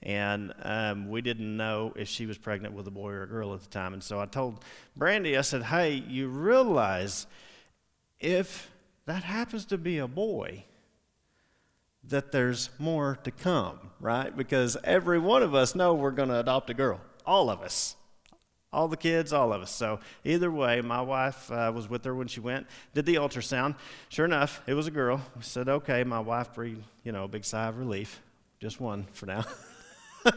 and 0.03 0.53
um, 0.63 1.09
we 1.11 1.21
didn't 1.21 1.57
know 1.57 1.93
if 1.97 2.09
she 2.09 2.27
was 2.27 2.39
pregnant 2.39 2.75
with 2.75 2.87
a 2.87 2.91
boy 2.91 3.11
or 3.11 3.23
a 3.23 3.29
girl 3.29 3.55
at 3.55 3.61
the 3.61 3.69
time. 3.69 3.93
And 3.93 4.03
so 4.03 4.19
I 4.19 4.27
told 4.27 4.65
Brandy, 4.97 5.37
I 5.37 5.43
said, 5.43 5.65
"Hey, 5.65 5.95
you 5.95 6.29
realize 6.29 7.27
if 8.19 8.71
that 9.07 9.25
happens 9.25 9.65
to 9.67 9.79
be 9.79 9.99
a 9.99 10.09
boy." 10.09 10.65
That 12.09 12.33
there's 12.33 12.69
more 12.81 13.17
to 13.23 13.31
come, 13.31 13.79
right? 14.01 14.37
Because 14.37 14.77
every 14.83 15.21
one 15.21 15.41
of 15.45 15.55
us 15.55 15.77
know 15.77 15.95
we're 15.95 16.11
going 16.11 16.31
to 16.31 16.41
adopt 16.41 16.69
a 16.69 16.75
girl. 16.75 17.01
All 17.25 17.49
of 17.49 17.61
us 17.61 17.95
all 18.73 18.89
the 18.89 18.97
kids, 18.97 19.33
all 19.33 19.53
of 19.53 19.63
us. 19.63 19.71
So 19.71 20.01
either 20.25 20.51
way, 20.51 20.81
my 20.81 21.03
wife 21.03 21.51
uh, 21.51 21.71
was 21.75 21.89
with 21.89 22.05
her 22.05 22.15
when 22.15 22.27
she 22.27 22.41
went, 22.41 22.67
did 22.95 23.05
the 23.05 23.17
ultrasound. 23.17 23.77
Sure 24.09 24.25
enough, 24.25 24.63
it 24.67 24.75
was 24.75 24.87
a 24.87 24.91
girl. 24.91 25.21
We 25.37 25.43
said, 25.43 25.69
okay. 25.69 26.05
My 26.05 26.21
wife 26.21 26.55
breathed, 26.55 26.83
you 27.05 27.13
know, 27.13 27.25
a 27.25 27.29
big 27.29 27.45
sigh 27.45 27.69
of 27.69 27.79
relief. 27.79 28.23
Just 28.61 28.81
one 28.81 29.07
for 29.13 29.27
now. 29.27 29.45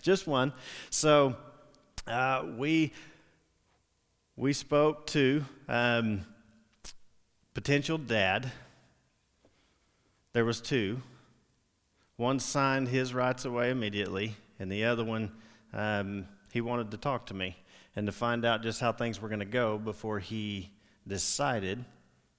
Just 0.00 0.26
one. 0.26 0.52
So 0.90 1.36
uh, 2.06 2.44
we 2.56 2.92
we 4.36 4.52
spoke 4.52 5.06
to 5.08 5.44
um, 5.68 6.24
potential 7.52 7.98
dad. 7.98 8.50
There 10.32 10.44
was 10.44 10.60
two. 10.60 11.02
One 12.16 12.38
signed 12.38 12.88
his 12.88 13.12
rights 13.12 13.44
away 13.44 13.70
immediately, 13.70 14.36
and 14.58 14.72
the 14.72 14.84
other 14.84 15.04
one. 15.04 15.32
Um, 15.74 16.26
he 16.58 16.60
wanted 16.60 16.90
to 16.90 16.96
talk 16.96 17.24
to 17.24 17.34
me 17.34 17.56
and 17.94 18.04
to 18.06 18.10
find 18.10 18.44
out 18.44 18.64
just 18.64 18.80
how 18.80 18.90
things 18.90 19.22
were 19.22 19.28
going 19.28 19.38
to 19.38 19.44
go 19.44 19.78
before 19.78 20.18
he 20.18 20.72
decided 21.06 21.84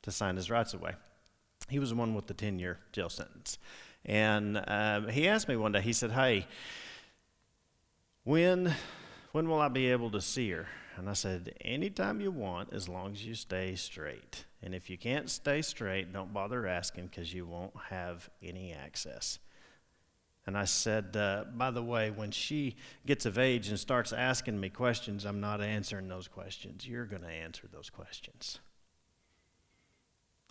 to 0.02 0.12
sign 0.12 0.36
his 0.36 0.50
rights 0.50 0.74
away. 0.74 0.92
He 1.70 1.80
was 1.80 1.92
the 1.92 1.96
one 1.96 2.14
with 2.14 2.28
the 2.28 2.34
10 2.34 2.60
year 2.60 2.80
jail 2.92 3.08
sentence. 3.08 3.58
And 4.04 4.62
um, 4.68 5.08
he 5.08 5.26
asked 5.26 5.48
me 5.48 5.56
one 5.56 5.72
day, 5.72 5.80
he 5.80 5.94
said, 5.94 6.12
Hey, 6.12 6.48
when, 8.26 8.76
when 9.32 9.48
will 9.48 9.62
I 9.62 9.70
be 9.70 9.90
able 9.90 10.12
to 10.12 10.20
see 10.20 10.52
her? 10.52 10.68
And 10.98 11.10
I 11.10 11.14
said, 11.14 11.56
Anytime 11.62 12.20
you 12.20 12.32
want, 12.32 12.74
as 12.74 12.90
long 12.90 13.14
as 13.14 13.26
you 13.26 13.36
stay 13.36 13.76
straight. 13.76 14.44
And 14.62 14.76
if 14.76 14.90
you 14.90 14.98
can't 14.98 15.30
stay 15.30 15.62
straight, 15.62 16.12
don't 16.12 16.34
bother 16.34 16.68
asking 16.68 17.06
because 17.06 17.34
you 17.34 17.46
won't 17.46 17.72
have 17.90 18.30
any 18.44 18.74
access. 18.74 19.40
And 20.50 20.58
I 20.58 20.66
said, 20.66 21.16
uh, 21.16 21.44
By 21.56 21.70
the 21.70 21.84
way, 21.84 22.10
when 22.10 22.32
she 22.32 22.76
gets 23.06 23.28
of 23.28 23.38
age 23.38 23.68
and 23.68 23.80
starts 23.80 24.12
asking 24.12 24.60
me 24.60 24.70
questions, 24.70 25.24
I'm 25.24 25.40
not 25.40 25.62
answering 25.62 26.08
those 26.08 26.28
questions. 26.28 26.88
You're 26.88 27.06
going 27.06 27.22
to 27.22 27.30
answer 27.30 27.68
those 27.72 27.92
questions. 27.92 28.58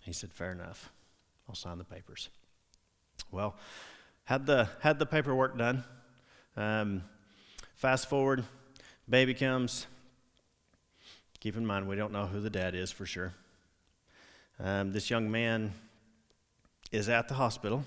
He 0.03 0.13
said, 0.13 0.31
Fair 0.31 0.53
enough. 0.53 0.89
I'll 1.49 1.55
sign 1.55 1.79
the 1.79 1.83
papers. 1.83 2.29
Well, 3.29 3.57
had 4.23 4.45
the, 4.45 4.69
had 4.79 4.99
the 4.99 5.05
paperwork 5.05 5.57
done. 5.57 5.83
Um, 6.55 7.03
fast 7.75 8.07
forward, 8.07 8.45
baby 9.09 9.33
comes. 9.33 9.85
Keep 11.41 11.57
in 11.57 11.65
mind, 11.65 11.89
we 11.89 11.97
don't 11.97 12.13
know 12.13 12.25
who 12.25 12.39
the 12.39 12.49
dad 12.49 12.73
is 12.73 12.89
for 12.89 13.05
sure. 13.05 13.33
Um, 14.61 14.93
this 14.93 15.09
young 15.09 15.29
man 15.29 15.73
is 16.89 17.09
at 17.09 17.27
the 17.27 17.33
hospital, 17.33 17.83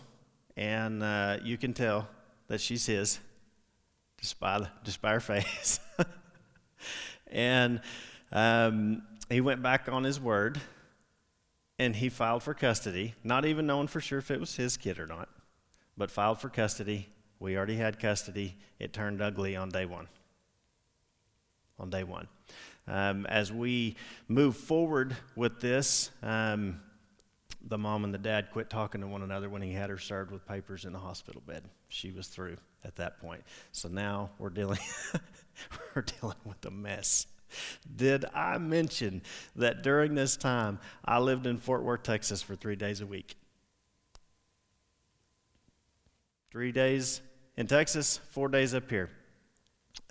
and 0.56 1.02
uh, 1.02 1.38
you 1.42 1.56
can 1.56 1.72
tell 1.72 2.08
that 2.48 2.60
she's 2.60 2.86
his 2.86 3.18
just 4.20 4.38
by, 4.38 4.60
the, 4.60 4.68
just 4.84 5.02
by 5.02 5.12
her 5.12 5.20
face. 5.20 5.80
and 7.26 7.80
um, 8.30 9.02
he 9.28 9.40
went 9.40 9.62
back 9.62 9.88
on 9.90 10.04
his 10.04 10.20
word 10.20 10.60
and 11.78 11.96
he 11.96 12.08
filed 12.08 12.42
for 12.42 12.54
custody, 12.54 13.14
not 13.24 13.44
even 13.44 13.66
knowing 13.66 13.88
for 13.88 14.00
sure 14.00 14.18
if 14.18 14.30
it 14.30 14.38
was 14.38 14.56
his 14.56 14.76
kid 14.76 14.98
or 14.98 15.06
not, 15.06 15.28
but 15.96 16.10
filed 16.10 16.40
for 16.40 16.48
custody. 16.48 17.08
We 17.40 17.56
already 17.56 17.76
had 17.76 17.98
custody. 17.98 18.56
It 18.78 18.92
turned 18.92 19.20
ugly 19.20 19.56
on 19.56 19.70
day 19.70 19.84
one. 19.84 20.06
On 21.78 21.90
day 21.90 22.04
one. 22.04 22.28
Um, 22.86 23.26
as 23.26 23.52
we 23.52 23.96
move 24.28 24.56
forward 24.56 25.16
with 25.34 25.60
this, 25.60 26.10
um, 26.22 26.80
the 27.64 27.78
mom 27.78 28.04
and 28.04 28.12
the 28.12 28.18
dad 28.18 28.50
quit 28.50 28.68
talking 28.68 29.00
to 29.00 29.06
one 29.06 29.22
another 29.22 29.48
when 29.48 29.62
he 29.62 29.72
had 29.72 29.90
her 29.90 29.98
served 29.98 30.30
with 30.30 30.46
papers 30.46 30.84
in 30.84 30.92
the 30.92 30.98
hospital 30.98 31.42
bed. 31.46 31.64
She 31.88 32.10
was 32.10 32.26
through 32.26 32.56
at 32.84 32.96
that 32.96 33.20
point. 33.20 33.42
So 33.72 33.88
now 33.88 34.30
we're 34.38 34.50
dealing, 34.50 34.80
we're 35.94 36.02
dealing 36.02 36.36
with 36.44 36.64
a 36.66 36.70
mess. 36.70 37.26
Did 37.94 38.24
I 38.34 38.58
mention 38.58 39.22
that 39.56 39.82
during 39.82 40.14
this 40.14 40.36
time 40.36 40.78
I 41.04 41.18
lived 41.18 41.46
in 41.46 41.58
Fort 41.58 41.82
Worth, 41.82 42.02
Texas 42.02 42.42
for 42.42 42.56
three 42.56 42.76
days 42.76 43.00
a 43.00 43.06
week? 43.06 43.36
Three 46.50 46.72
days 46.72 47.20
in 47.56 47.66
Texas, 47.66 48.20
four 48.30 48.48
days 48.48 48.74
up 48.74 48.90
here. 48.90 49.10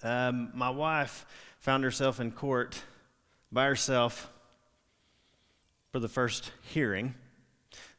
Um, 0.03 0.51
my 0.53 0.69
wife 0.69 1.25
found 1.59 1.83
herself 1.83 2.19
in 2.19 2.31
court 2.31 2.81
by 3.51 3.65
herself 3.65 4.31
for 5.91 5.99
the 5.99 6.07
first 6.07 6.51
hearing. 6.61 7.15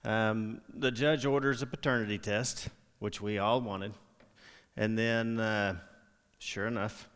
Um, 0.04 0.61
the 0.73 0.90
judge 0.90 1.25
orders 1.25 1.62
a 1.62 1.66
paternity 1.66 2.18
test, 2.18 2.68
which 2.99 3.21
we 3.21 3.38
all 3.38 3.61
wanted. 3.61 3.92
And 4.76 4.99
then, 4.99 5.38
uh, 5.38 5.76
sure 6.38 6.66
enough, 6.66 7.09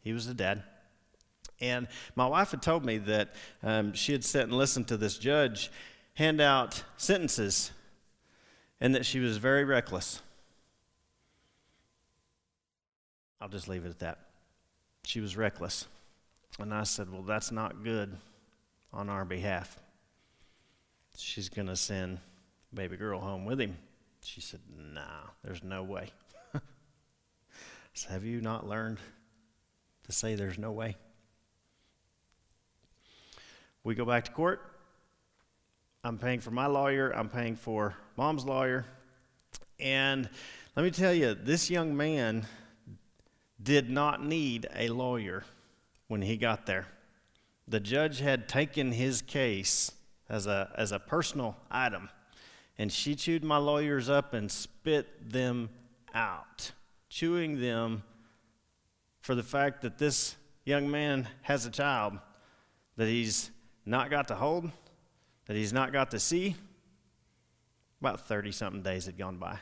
he 0.00 0.12
was 0.12 0.26
the 0.26 0.34
dad. 0.34 0.62
And 1.60 1.88
my 2.14 2.26
wife 2.26 2.50
had 2.50 2.60
told 2.60 2.84
me 2.84 2.98
that 2.98 3.34
um, 3.62 3.92
she 3.94 4.12
had 4.12 4.24
sat 4.24 4.44
and 4.44 4.52
listened 4.52 4.88
to 4.88 4.96
this 4.96 5.16
judge 5.16 5.70
hand 6.14 6.40
out 6.40 6.84
sentences 6.96 7.72
and 8.80 8.94
that 8.94 9.06
she 9.06 9.20
was 9.20 9.38
very 9.38 9.64
reckless. 9.64 10.20
I'll 13.40 13.48
just 13.48 13.68
leave 13.68 13.84
it 13.84 13.90
at 13.90 13.98
that. 14.00 14.18
She 15.04 15.20
was 15.20 15.36
reckless. 15.36 15.86
And 16.58 16.72
I 16.72 16.84
said, 16.84 17.10
Well, 17.10 17.22
that's 17.22 17.52
not 17.52 17.82
good 17.82 18.16
on 18.92 19.08
our 19.08 19.24
behalf. 19.24 19.78
She's 21.16 21.48
going 21.48 21.68
to 21.68 21.76
send 21.76 22.20
baby 22.74 22.96
girl 22.96 23.20
home 23.20 23.44
with 23.44 23.60
him. 23.60 23.76
She 24.22 24.40
said, 24.40 24.60
Nah, 24.76 25.30
there's 25.42 25.62
no 25.62 25.82
way. 25.82 26.10
so 27.94 28.08
have 28.10 28.24
you 28.24 28.40
not 28.40 28.68
learned 28.68 28.98
to 30.04 30.12
say 30.12 30.34
there's 30.34 30.58
no 30.58 30.72
way? 30.72 30.96
We 33.82 33.94
go 33.94 34.04
back 34.04 34.24
to 34.24 34.30
court. 34.30 34.62
I'm 36.02 36.18
paying 36.18 36.40
for 36.40 36.50
my 36.50 36.66
lawyer, 36.66 37.10
I'm 37.10 37.28
paying 37.28 37.56
for 37.56 37.94
mom's 38.16 38.44
lawyer. 38.44 38.84
And 39.80 40.28
let 40.76 40.82
me 40.82 40.90
tell 40.90 41.14
you, 41.14 41.34
this 41.34 41.70
young 41.70 41.96
man 41.96 42.46
did 43.62 43.88
not 43.88 44.24
need 44.24 44.66
a 44.74 44.88
lawyer 44.88 45.44
when 46.08 46.22
he 46.22 46.36
got 46.36 46.66
there. 46.66 46.86
The 47.66 47.80
judge 47.80 48.20
had 48.20 48.48
taken 48.48 48.92
his 48.92 49.22
case 49.22 49.92
as 50.28 50.46
a, 50.46 50.70
as 50.76 50.92
a 50.92 50.98
personal 50.98 51.56
item, 51.70 52.10
and 52.78 52.92
she 52.92 53.14
chewed 53.14 53.44
my 53.44 53.56
lawyers 53.56 54.08
up 54.08 54.34
and 54.34 54.50
spit 54.50 55.30
them 55.30 55.70
out, 56.12 56.72
chewing 57.08 57.60
them 57.60 58.02
for 59.20 59.34
the 59.34 59.42
fact 59.42 59.82
that 59.82 59.98
this 59.98 60.36
young 60.64 60.90
man 60.90 61.28
has 61.42 61.66
a 61.66 61.70
child 61.70 62.18
that 62.96 63.08
he's 63.08 63.50
not 63.86 64.10
got 64.10 64.28
to 64.28 64.34
hold, 64.34 64.70
that 65.46 65.56
he's 65.56 65.72
not 65.72 65.92
got 65.92 66.10
to 66.10 66.20
see. 66.20 66.56
About 68.00 68.26
30 68.26 68.52
something 68.52 68.82
days 68.82 69.06
had 69.06 69.16
gone 69.16 69.38
by. 69.38 69.58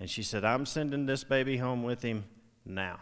And 0.00 0.08
she 0.08 0.22
said, 0.22 0.44
I'm 0.44 0.64
sending 0.64 1.06
this 1.06 1.22
baby 1.24 1.56
home 1.56 1.82
with 1.82 2.02
him 2.02 2.24
now. 2.64 3.00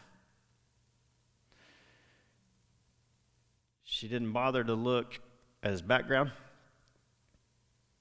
She 3.84 4.08
didn't 4.08 4.32
bother 4.32 4.64
to 4.64 4.74
look 4.74 5.20
at 5.62 5.70
his 5.70 5.82
background. 5.82 6.32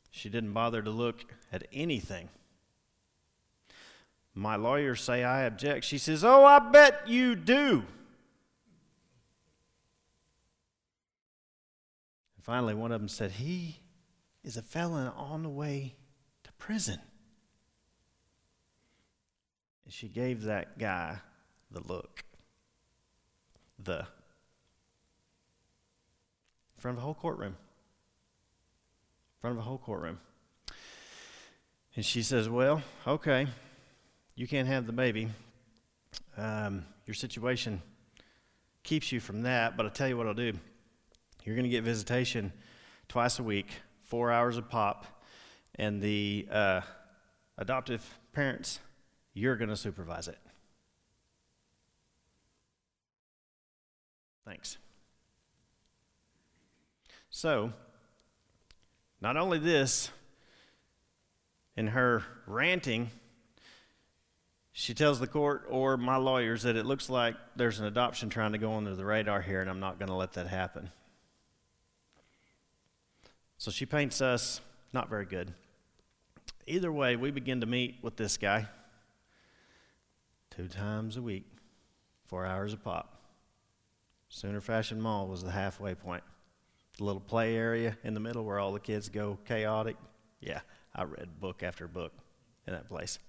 She 0.09 0.29
didn't 0.29 0.53
bother 0.53 0.81
to 0.81 0.89
look 0.89 1.25
at 1.51 1.67
anything. 1.73 2.29
My 4.33 4.55
lawyers 4.55 5.01
say 5.01 5.23
I 5.23 5.43
object. 5.43 5.85
She 5.85 5.97
says, 5.97 6.23
Oh, 6.23 6.45
I 6.45 6.59
bet 6.59 7.07
you 7.07 7.35
do. 7.35 7.83
And 12.35 12.43
finally, 12.43 12.73
one 12.73 12.91
of 12.91 13.01
them 13.01 13.09
said, 13.09 13.31
He 13.31 13.81
is 14.43 14.55
a 14.55 14.61
felon 14.61 15.07
on 15.09 15.43
the 15.43 15.49
way 15.49 15.95
to 16.43 16.51
prison. 16.53 16.99
And 19.85 19.93
she 19.93 20.07
gave 20.07 20.43
that 20.43 20.79
guy 20.79 21.17
the 21.69 21.81
look, 21.81 22.23
the, 23.77 23.99
in 23.99 24.05
front 26.77 26.97
of 26.97 27.03
a 27.03 27.05
whole 27.05 27.13
courtroom. 27.13 27.57
In 29.35 29.41
front 29.41 29.57
of 29.57 29.59
a 29.59 29.67
whole 29.67 29.77
courtroom. 29.77 30.19
And 31.95 32.05
she 32.05 32.23
says, 32.23 32.47
Well, 32.47 32.81
okay, 33.05 33.47
you 34.35 34.47
can't 34.47 34.67
have 34.67 34.85
the 34.85 34.93
baby. 34.93 35.27
Um, 36.37 36.85
your 37.05 37.13
situation 37.13 37.81
keeps 38.83 39.11
you 39.11 39.19
from 39.19 39.43
that, 39.43 39.75
but 39.75 39.85
I'll 39.85 39.91
tell 39.91 40.07
you 40.07 40.17
what 40.17 40.27
I'll 40.27 40.33
do. 40.33 40.53
You're 41.43 41.55
going 41.55 41.63
to 41.63 41.69
get 41.69 41.83
visitation 41.83 42.53
twice 43.07 43.39
a 43.39 43.43
week, 43.43 43.67
four 44.03 44.31
hours 44.31 44.57
a 44.57 44.61
pop, 44.61 45.05
and 45.75 46.01
the 46.01 46.47
uh, 46.49 46.81
adoptive 47.57 48.19
parents, 48.31 48.79
you're 49.33 49.55
going 49.55 49.69
to 49.69 49.75
supervise 49.75 50.27
it. 50.27 50.37
Thanks. 54.45 54.77
So, 57.29 57.71
not 59.21 59.37
only 59.37 59.59
this, 59.59 60.09
in 61.75 61.87
her 61.87 62.23
ranting, 62.45 63.11
she 64.71 64.93
tells 64.93 65.19
the 65.19 65.27
court 65.27 65.65
or 65.69 65.97
my 65.97 66.15
lawyers 66.15 66.63
that 66.63 66.75
it 66.75 66.85
looks 66.85 67.09
like 67.09 67.35
there's 67.55 67.79
an 67.79 67.85
adoption 67.85 68.29
trying 68.29 68.53
to 68.53 68.57
go 68.57 68.73
under 68.73 68.95
the 68.95 69.05
radar 69.05 69.41
here, 69.41 69.61
and 69.61 69.69
I'm 69.69 69.79
not 69.79 69.99
going 69.99 70.09
to 70.09 70.15
let 70.15 70.33
that 70.33 70.47
happen. 70.47 70.91
So 73.57 73.69
she 73.69 73.85
paints 73.85 74.21
us 74.21 74.61
not 74.93 75.09
very 75.09 75.25
good. 75.25 75.53
Either 76.67 76.91
way, 76.91 77.15
we 77.15 77.31
begin 77.31 77.61
to 77.61 77.67
meet 77.67 77.97
with 78.01 78.15
this 78.15 78.37
guy 78.37 78.67
two 80.49 80.67
times 80.67 81.17
a 81.17 81.21
week, 81.21 81.45
four 82.25 82.45
hours 82.45 82.73
a 82.73 82.77
pop. 82.77 83.21
Sooner 84.29 84.61
Fashion 84.61 85.01
Mall 85.01 85.27
was 85.27 85.43
the 85.43 85.51
halfway 85.51 85.93
point. 85.93 86.23
The 86.97 87.03
little 87.03 87.21
play 87.21 87.55
area 87.55 87.97
in 88.03 88.13
the 88.13 88.19
middle 88.19 88.45
where 88.45 88.59
all 88.59 88.71
the 88.71 88.79
kids 88.79 89.09
go 89.09 89.37
chaotic. 89.45 89.97
Yeah, 90.39 90.61
I 90.93 91.03
read 91.03 91.39
book 91.39 91.63
after 91.63 91.87
book 91.87 92.13
in 92.67 92.73
that 92.73 92.87
place. 92.87 93.19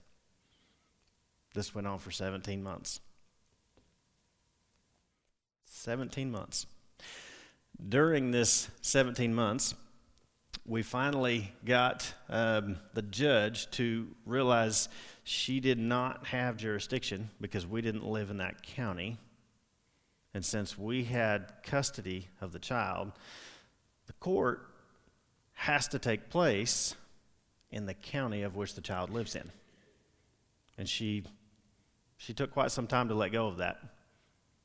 This 1.55 1.75
went 1.75 1.87
on 1.87 1.99
for 1.99 2.11
17 2.11 2.63
months. 2.63 3.01
17 5.67 6.31
months. 6.31 6.67
During 7.89 8.31
this 8.31 8.69
17 8.83 9.35
months, 9.35 9.75
we 10.65 10.83
finally 10.83 11.53
got 11.65 12.13
um, 12.29 12.79
the 12.95 13.03
judge 13.03 13.71
to 13.73 14.07
realize 14.25 14.89
she 15.25 15.59
did 15.61 15.79
not 15.79 16.27
have 16.27 16.57
jurisdiction 16.57 17.31
because 17.41 17.67
we 17.67 17.81
didn't 17.81 18.07
live 18.07 18.31
in 18.31 18.37
that 18.39 18.63
county. 18.63 19.19
And 20.35 20.45
since 20.45 20.79
we 20.79 21.05
had 21.05 21.53
custody 21.63 22.29
of 22.41 22.53
the 22.53 22.59
child, 22.59 23.13
the 24.07 24.13
court 24.15 24.69
has 25.55 25.89
to 25.89 25.99
take 25.99 26.31
place 26.31 26.95
in 27.73 27.87
the 27.87 27.95
county 27.95 28.43
of 28.43 28.55
which 28.55 28.75
the 28.75 28.81
child 28.81 29.11
lives 29.11 29.35
in. 29.35 29.51
And 30.79 30.89
she, 30.89 31.25
she 32.19 32.35
took 32.35 32.53
quite 32.53 32.71
some 32.71 32.87
time 32.87 33.09
to 33.09 33.15
let 33.15 33.33
go 33.33 33.49
of 33.49 33.57
that. 33.57 33.81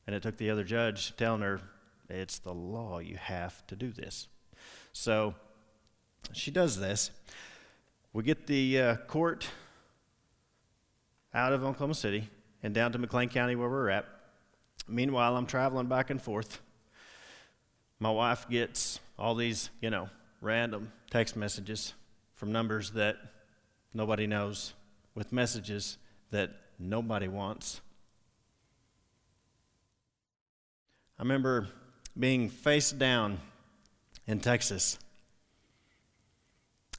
And 0.05 0.15
it 0.15 0.21
took 0.21 0.37
the 0.37 0.49
other 0.49 0.63
judge 0.63 1.15
telling 1.15 1.41
her, 1.41 1.61
it's 2.09 2.39
the 2.39 2.53
law, 2.53 2.99
you 2.99 3.15
have 3.17 3.65
to 3.67 3.75
do 3.75 3.91
this. 3.91 4.27
So 4.93 5.35
she 6.33 6.51
does 6.51 6.79
this. 6.79 7.11
We 8.13 8.23
get 8.23 8.47
the 8.47 8.79
uh, 8.79 8.95
court 9.07 9.49
out 11.33 11.53
of 11.53 11.63
Oklahoma 11.63 11.93
City 11.93 12.29
and 12.63 12.73
down 12.73 12.91
to 12.91 12.99
McClain 12.99 13.29
County 13.29 13.55
where 13.55 13.69
we're 13.69 13.89
at. 13.89 14.05
Meanwhile, 14.87 15.35
I'm 15.35 15.45
traveling 15.45 15.87
back 15.87 16.09
and 16.09 16.21
forth. 16.21 16.61
My 17.99 18.09
wife 18.09 18.47
gets 18.49 18.99
all 19.19 19.35
these, 19.35 19.69
you 19.81 19.89
know, 19.89 20.09
random 20.41 20.91
text 21.09 21.35
messages 21.35 21.93
from 22.37 22.51
numbers 22.51 22.91
that 22.91 23.17
nobody 23.93 24.27
knows 24.27 24.73
with 25.15 25.33
messages 25.33 25.97
that 26.29 26.51
nobody 26.79 27.27
wants. 27.27 27.81
I 31.17 31.23
remember 31.23 31.67
being 32.17 32.47
face 32.47 32.91
down 32.91 33.39
in 34.27 34.39
Texas, 34.39 34.99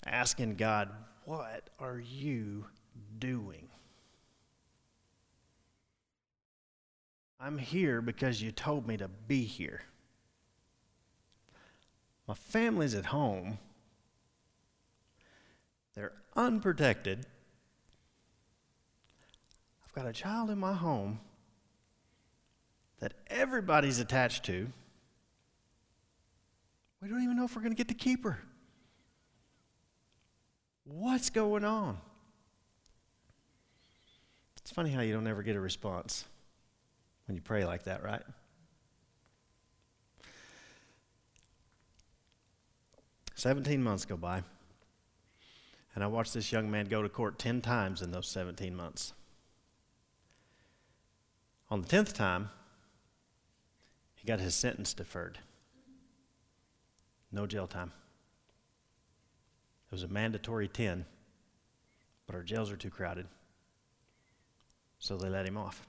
asking 0.05 0.57
God, 0.57 0.91
What 1.25 1.71
are 1.79 2.01
you 2.01 2.67
doing? 3.21 3.69
I'm 7.41 7.59
here 7.59 8.03
because 8.03 8.43
you 8.43 8.51
told 8.51 8.89
me 8.89 8.97
to 8.97 9.07
be 9.07 9.45
here. 9.45 9.83
My 12.27 12.35
family's 12.35 12.97
at 12.97 13.07
home. 13.07 13.59
They're 15.99 16.13
unprotected. 16.37 17.27
I've 19.85 19.93
got 19.93 20.07
a 20.07 20.13
child 20.13 20.49
in 20.49 20.57
my 20.57 20.73
home 20.73 21.19
that 23.01 23.15
everybody's 23.27 23.99
attached 23.99 24.45
to. 24.45 24.69
We 27.03 27.09
don't 27.09 27.25
even 27.25 27.37
know 27.37 27.47
if 27.47 27.57
we're 27.57 27.63
going 27.63 27.73
to 27.73 27.77
get 27.77 27.89
to 27.89 27.95
keep 27.95 28.23
her. 28.23 28.39
What's 30.85 31.31
going 31.31 31.65
on? 31.65 31.99
It's 34.59 34.71
funny 34.71 34.91
how 34.91 35.01
you 35.01 35.13
don't 35.13 35.27
ever 35.27 35.43
get 35.43 35.57
a 35.57 35.61
response 35.61 36.27
when 37.27 37.35
you 37.35 37.41
pray 37.41 37.65
like 37.65 37.83
that, 37.85 38.05
right? 38.05 38.23
Seventeen 43.35 43.83
months 43.83 44.05
go 44.05 44.17
by, 44.17 44.45
and 45.99 46.05
I 46.05 46.07
watched 46.07 46.33
this 46.33 46.53
young 46.53 46.71
man 46.71 46.87
go 46.87 47.03
to 47.03 47.09
court 47.09 47.41
ten 47.41 47.61
times 47.61 48.03
in 48.03 48.13
those 48.13 48.29
17 48.29 48.73
months. 48.73 49.15
On 51.71 51.83
the 51.83 51.89
10th 51.89 52.13
time, 52.13 52.51
he 54.15 54.25
got 54.25 54.39
his 54.39 54.55
sentence 54.55 54.95
deferred. 54.95 55.41
No 57.33 57.49
jail 57.49 57.67
time. 57.67 57.91
It 59.89 59.93
was 59.93 60.05
a 60.05 60.07
mandatory 60.07 60.69
10, 60.69 61.05
but 62.29 62.37
our 62.37 62.45
jails 62.45 62.71
are 62.71 62.77
too 62.77 62.91
crowded. 62.91 63.27
So 65.01 65.17
they 65.17 65.29
let 65.29 65.49
him 65.49 65.57
off. 65.57 65.85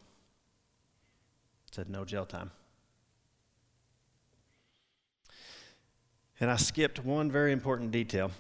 Said 1.70 1.88
no 1.88 2.04
jail 2.04 2.26
time. 2.26 2.50
And 6.40 6.50
I 6.50 6.56
skipped 6.56 7.06
one 7.06 7.30
very 7.30 7.52
important 7.52 7.92
detail 7.92 8.32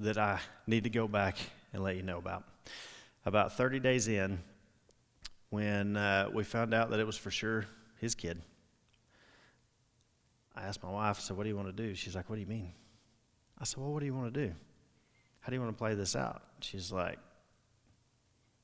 that 0.00 0.18
I 0.18 0.40
need 0.66 0.84
to 0.84 0.90
go 0.90 1.06
back 1.06 1.36
and 1.72 1.82
let 1.82 1.96
you 1.96 2.02
know 2.02 2.18
about. 2.18 2.44
About 3.26 3.56
30 3.56 3.80
days 3.80 4.08
in, 4.08 4.38
when 5.50 5.96
uh, 5.96 6.28
we 6.32 6.44
found 6.44 6.74
out 6.74 6.90
that 6.90 7.00
it 7.00 7.06
was 7.06 7.16
for 7.16 7.30
sure 7.30 7.66
his 7.98 8.14
kid, 8.14 8.40
I 10.56 10.62
asked 10.62 10.82
my 10.82 10.90
wife, 10.90 11.16
I 11.18 11.20
said, 11.20 11.36
What 11.36 11.44
do 11.44 11.48
you 11.48 11.56
want 11.56 11.74
to 11.74 11.82
do? 11.86 11.94
She's 11.94 12.14
like, 12.14 12.28
What 12.28 12.36
do 12.36 12.40
you 12.40 12.46
mean? 12.46 12.72
I 13.58 13.64
said, 13.64 13.78
Well, 13.78 13.92
what 13.92 14.00
do 14.00 14.06
you 14.06 14.14
want 14.14 14.32
to 14.32 14.46
do? 14.48 14.52
How 15.40 15.50
do 15.50 15.56
you 15.56 15.60
want 15.60 15.72
to 15.72 15.78
play 15.78 15.94
this 15.94 16.16
out? 16.16 16.42
She's 16.60 16.92
like, 16.92 17.18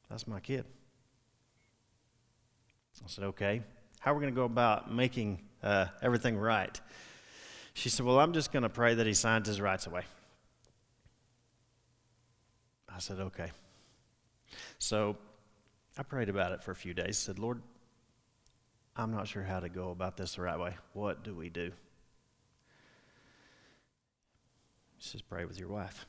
That's 0.09 0.27
my 0.27 0.41
kid. 0.41 0.65
I 3.05 3.09
said, 3.09 3.25
Okay. 3.25 3.63
How 3.99 4.13
are 4.13 4.15
we 4.15 4.21
going 4.23 4.33
to 4.33 4.39
go 4.39 4.45
about 4.45 4.93
making 4.93 5.43
uh, 5.63 5.87
everything 6.01 6.39
right? 6.39 6.81
She 7.75 7.89
said, 7.89 8.07
Well, 8.07 8.19
I'm 8.19 8.33
just 8.33 8.53
going 8.53 8.63
to 8.63 8.69
pray 8.69 8.95
that 8.95 9.07
he 9.07 9.15
signs 9.15 9.47
his 9.49 9.61
rights 9.61 9.87
away. 9.87 10.03
I 13.01 13.03
said, 13.03 13.19
Okay. 13.19 13.51
So 14.79 15.17
I 15.97 16.03
prayed 16.03 16.29
about 16.29 16.53
it 16.53 16.63
for 16.63 16.71
a 16.71 16.75
few 16.75 16.93
days. 16.93 17.17
Said, 17.17 17.39
Lord, 17.39 17.63
I'm 18.95 19.11
not 19.11 19.27
sure 19.27 19.43
how 19.43 19.61
to 19.61 19.71
go 19.71 19.91
about 19.91 20.19
this 20.19 20.35
the 20.35 20.43
right 20.43 20.59
way. 20.59 20.75
What 20.93 21.25
do 21.25 21.35
we 21.35 21.49
do? 21.49 21.73
He 24.99 25.03
says, 25.03 25.23
Pray 25.23 25.47
with 25.47 25.59
your 25.59 25.71
wife. 25.71 26.05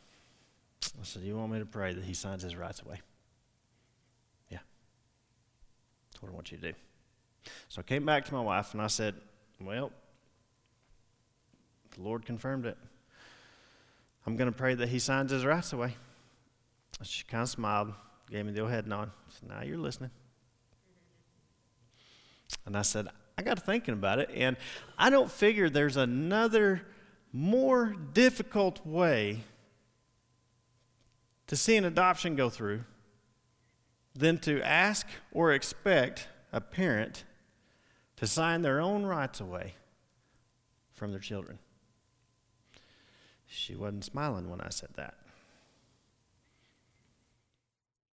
I 0.84 1.04
said, 1.04 1.22
You 1.22 1.38
want 1.38 1.54
me 1.54 1.60
to 1.60 1.66
pray 1.66 1.94
that 1.94 2.04
he 2.04 2.14
signs 2.14 2.44
his 2.44 2.58
rights 2.58 2.82
away? 2.86 3.00
Yeah. 4.50 4.60
That's 6.12 6.22
what 6.22 6.30
I 6.30 6.36
want 6.36 6.52
you 6.52 6.58
to 6.58 6.74
do. 6.74 6.78
So 7.70 7.80
I 7.80 7.84
came 7.84 8.06
back 8.06 8.26
to 8.26 8.34
my 8.34 8.42
wife 8.42 8.74
and 8.74 8.82
I 8.82 8.88
said, 8.88 9.16
Well, 9.62 9.94
the 11.96 12.02
Lord 12.02 12.26
confirmed 12.26 12.66
it. 12.66 12.78
I'm 14.28 14.36
going 14.36 14.52
to 14.52 14.58
pray 14.58 14.76
that 14.76 14.90
he 14.90 15.00
signs 15.00 15.32
his 15.32 15.46
rights 15.46 15.72
away. 15.72 15.96
She 17.04 17.24
kind 17.24 17.44
of 17.44 17.50
smiled, 17.50 17.94
gave 18.30 18.46
me 18.46 18.52
the 18.52 18.62
old 18.62 18.72
head 18.72 18.88
nod. 18.88 19.12
Said, 19.30 19.50
now 19.50 19.64
you're 19.64 19.78
listening. 19.78 20.12
And 22.66 22.78
I 22.78 22.82
said, 22.84 23.08
I 23.38 23.42
got 23.44 23.58
to 23.58 23.64
thinking 23.64 23.94
about 23.94 24.20
it, 24.20 24.30
and 24.34 24.58
I 24.98 25.10
don't 25.10 25.32
figure 25.32 25.70
there's 25.70 25.98
another 25.98 26.84
more 27.34 27.96
difficult 28.14 28.86
way 28.86 29.44
to 31.48 31.56
see 31.56 31.76
an 31.76 31.86
adoption 31.86 32.36
go 32.36 32.50
through 32.50 32.84
than 34.14 34.38
to 34.40 34.62
ask 34.62 35.08
or 35.32 35.54
expect 35.54 36.28
a 36.54 36.62
parent 36.62 37.24
to 38.18 38.28
sign 38.28 38.62
their 38.62 38.80
own 38.80 39.04
rights 39.06 39.40
away 39.40 39.74
from 40.94 41.12
their 41.12 41.20
children. 41.20 41.58
She 43.48 43.76
wasn't 43.76 44.06
smiling 44.06 44.50
when 44.50 44.62
I 44.62 44.70
said 44.70 44.90
that. 44.96 45.16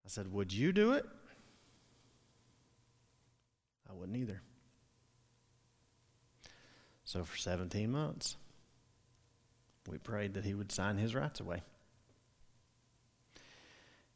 I 0.08 0.10
said, 0.10 0.32
Would 0.32 0.54
you 0.54 0.72
do 0.72 0.92
it? 0.92 1.04
I 3.90 3.92
wouldn't 3.92 4.16
either. 4.16 4.40
So 7.04 7.24
for 7.24 7.36
17 7.36 7.92
months, 7.92 8.38
we 9.86 9.98
prayed 9.98 10.32
that 10.32 10.46
he 10.46 10.54
would 10.54 10.72
sign 10.72 10.96
his 10.96 11.14
rights 11.14 11.40
away. 11.40 11.62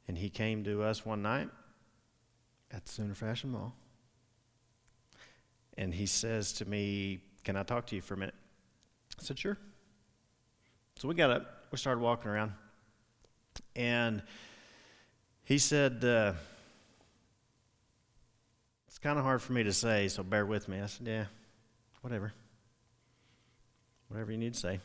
And 0.09 0.17
he 0.17 0.31
came 0.31 0.65
to 0.65 0.83
us 0.83 1.05
one 1.05 1.21
night 1.21 1.51
at 2.71 2.87
the 2.87 2.91
Sooner 2.91 3.15
Fashion 3.15 3.51
Mall. 3.51 3.75
And 5.77 5.93
he 5.93 6.07
says 6.07 6.55
to 6.55 6.65
me, 6.65 7.21
Can 7.45 7.55
I 7.55 7.65
talk 7.65 7.85
to 7.89 7.97
you 7.97 8.01
for 8.01 8.15
a 8.15 8.17
minute? 8.17 8.35
I 9.21 9.23
said, 9.23 9.39
Sure. 9.39 9.59
So 10.97 11.07
we 11.07 11.15
got 11.15 11.31
up, 11.31 11.67
we 11.71 11.77
started 11.77 12.01
walking 12.01 12.31
around. 12.31 12.53
And 13.77 14.23
he 15.45 15.59
said, 15.59 16.05
uh, 16.05 16.33
It's 18.89 18.99
kind 18.99 19.19
of 19.19 19.25
hard 19.25 19.43
for 19.43 19.53
me 19.53 19.63
to 19.65 19.73
say, 19.73 20.09
so 20.09 20.23
bear 20.23 20.47
with 20.47 20.69
me. 20.69 20.81
I 20.81 20.87
said, 20.87 21.07
Yeah, 21.07 21.25
whatever. 22.01 22.33
Whatever 24.09 24.33
you 24.33 24.39
need 24.39 24.55
to 24.55 24.61
say. 24.61 24.81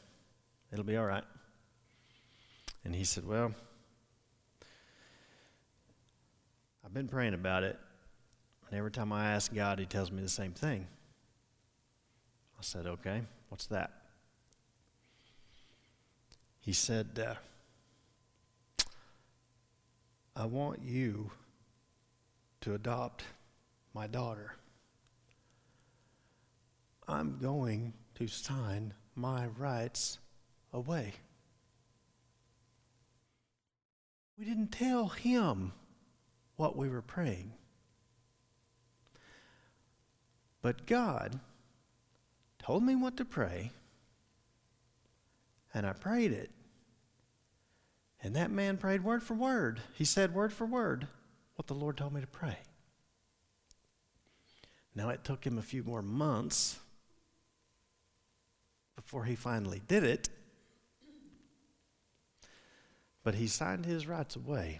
It'll 0.71 0.85
be 0.85 0.97
all 0.97 1.05
right. 1.05 1.23
And 2.83 2.95
he 2.95 3.03
said, 3.03 3.27
Well, 3.27 3.53
I've 6.85 6.93
been 6.93 7.09
praying 7.09 7.33
about 7.33 7.63
it, 7.63 7.77
and 8.69 8.77
every 8.77 8.91
time 8.91 9.11
I 9.11 9.31
ask 9.31 9.53
God, 9.53 9.79
He 9.79 9.85
tells 9.85 10.11
me 10.11 10.21
the 10.21 10.29
same 10.29 10.53
thing. 10.53 10.87
I 12.57 12.61
said, 12.61 12.87
Okay, 12.87 13.23
what's 13.49 13.67
that? 13.67 13.91
He 16.59 16.73
said, 16.73 17.19
uh, 17.25 17.35
I 20.39 20.45
want 20.45 20.83
you 20.83 21.31
to 22.61 22.75
adopt 22.75 23.23
my 23.95 24.05
daughter. 24.05 24.53
I'm 27.07 27.39
going 27.41 27.93
to 28.15 28.27
sign 28.27 28.93
my 29.15 29.47
rights 29.57 30.19
away. 30.71 31.13
We 34.37 34.45
didn't 34.45 34.71
tell 34.71 35.07
him 35.07 35.73
what 36.55 36.77
we 36.77 36.87
were 36.87 37.01
praying. 37.01 37.53
But 40.61 40.85
God 40.85 41.39
told 42.59 42.83
me 42.83 42.93
what 42.93 43.17
to 43.17 43.25
pray, 43.25 43.71
and 45.73 45.87
I 45.87 45.93
prayed 45.93 46.31
it. 46.31 46.51
And 48.21 48.35
that 48.35 48.51
man 48.51 48.77
prayed 48.77 49.03
word 49.03 49.23
for 49.23 49.35
word. 49.35 49.81
He 49.93 50.05
said 50.05 50.33
word 50.33 50.51
for 50.51 50.65
word 50.65 51.07
what 51.55 51.67
the 51.67 51.73
Lord 51.73 51.97
told 51.97 52.13
me 52.13 52.21
to 52.21 52.27
pray. 52.27 52.57
Now, 54.95 55.09
it 55.09 55.23
took 55.23 55.45
him 55.45 55.57
a 55.57 55.63
few 55.63 55.83
more 55.83 56.01
months 56.01 56.79
before 58.95 59.25
he 59.25 59.35
finally 59.35 59.81
did 59.87 60.03
it, 60.03 60.29
but 63.23 63.35
he 63.35 63.47
signed 63.47 63.85
his 63.85 64.07
rights 64.07 64.35
away. 64.35 64.79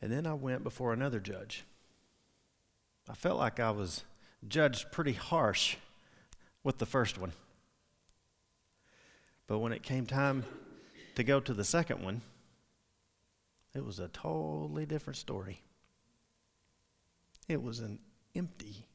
And 0.00 0.12
then 0.12 0.26
I 0.26 0.34
went 0.34 0.62
before 0.62 0.92
another 0.92 1.18
judge. 1.18 1.64
I 3.08 3.14
felt 3.14 3.38
like 3.38 3.58
I 3.58 3.72
was 3.72 4.04
judged 4.46 4.92
pretty 4.92 5.12
harsh 5.12 5.76
with 6.62 6.78
the 6.78 6.86
first 6.86 7.18
one. 7.18 7.32
But 9.50 9.58
when 9.58 9.72
it 9.72 9.82
came 9.82 10.06
time 10.06 10.44
to 11.16 11.24
go 11.24 11.40
to 11.40 11.52
the 11.52 11.64
second 11.64 12.04
one, 12.04 12.22
it 13.74 13.84
was 13.84 13.98
a 13.98 14.06
totally 14.06 14.86
different 14.86 15.16
story. 15.16 15.60
It 17.48 17.60
was 17.60 17.80
an 17.80 17.98
empty 18.36 18.86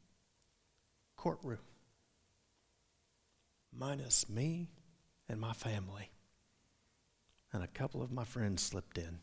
courtroom, 1.17 1.59
minus 3.77 4.29
me 4.29 4.69
and 5.27 5.41
my 5.41 5.51
family. 5.51 6.09
And 7.51 7.61
a 7.61 7.67
couple 7.67 8.01
of 8.01 8.13
my 8.13 8.23
friends 8.23 8.63
slipped 8.63 8.97
in. 8.97 9.19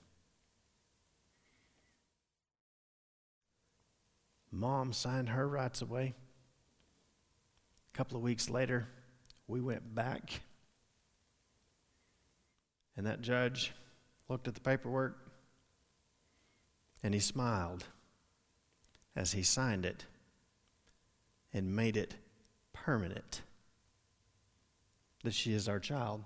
Mom 4.51 4.93
signed 4.93 5.31
her 5.31 5.49
rights 5.49 5.81
away. 5.81 6.13
A 7.95 7.97
couple 7.97 8.19
of 8.19 8.23
weeks 8.23 8.51
later, 8.51 8.87
we 9.49 9.63
went 9.63 9.95
back, 9.95 10.43
and 12.97 13.07
that 13.07 13.23
judge 13.23 13.73
looked 14.29 14.49
at 14.49 14.55
the 14.55 14.61
paperwork 14.61 15.17
and 17.03 17.15
he 17.15 17.21
smiled 17.21 17.85
as 19.17 19.33
he 19.33 19.43
signed 19.43 19.85
it 19.85 20.07
and 21.53 21.75
made 21.75 21.97
it 21.97 22.15
permanent 22.73 23.43
that 25.23 25.35
she 25.35 25.53
is 25.53 25.69
our 25.69 25.79
child. 25.79 26.25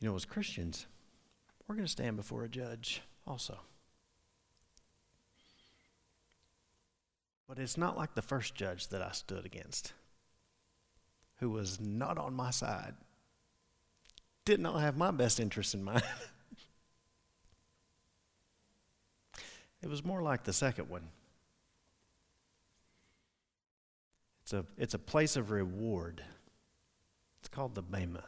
You 0.00 0.08
know, 0.08 0.14
as 0.14 0.24
Christians, 0.24 0.86
we're 1.66 1.74
going 1.74 1.86
to 1.86 1.90
stand 1.90 2.16
before 2.16 2.44
a 2.44 2.48
judge 2.48 3.02
also. 3.26 3.58
But 7.48 7.58
it's 7.58 7.78
not 7.78 7.96
like 7.96 8.14
the 8.14 8.22
first 8.22 8.54
judge 8.54 8.88
that 8.88 9.02
I 9.02 9.12
stood 9.12 9.46
against, 9.46 9.92
who 11.36 11.50
was 11.50 11.80
not 11.80 12.18
on 12.18 12.34
my 12.34 12.50
side, 12.50 12.94
did 14.48 14.60
not 14.60 14.80
have 14.80 14.96
my 14.96 15.10
best 15.10 15.40
interest 15.40 15.74
in 15.74 15.84
mind. 15.84 16.02
It 19.80 19.88
was 19.88 20.04
more 20.04 20.20
like 20.22 20.42
the 20.42 20.52
second 20.52 20.88
one. 20.88 21.06
It's 24.42 24.52
a, 24.52 24.64
it's 24.76 24.94
a 24.94 24.98
place 24.98 25.36
of 25.36 25.52
reward. 25.52 26.20
It's 27.38 27.48
called 27.48 27.76
the 27.76 27.82
Bema. 27.82 28.24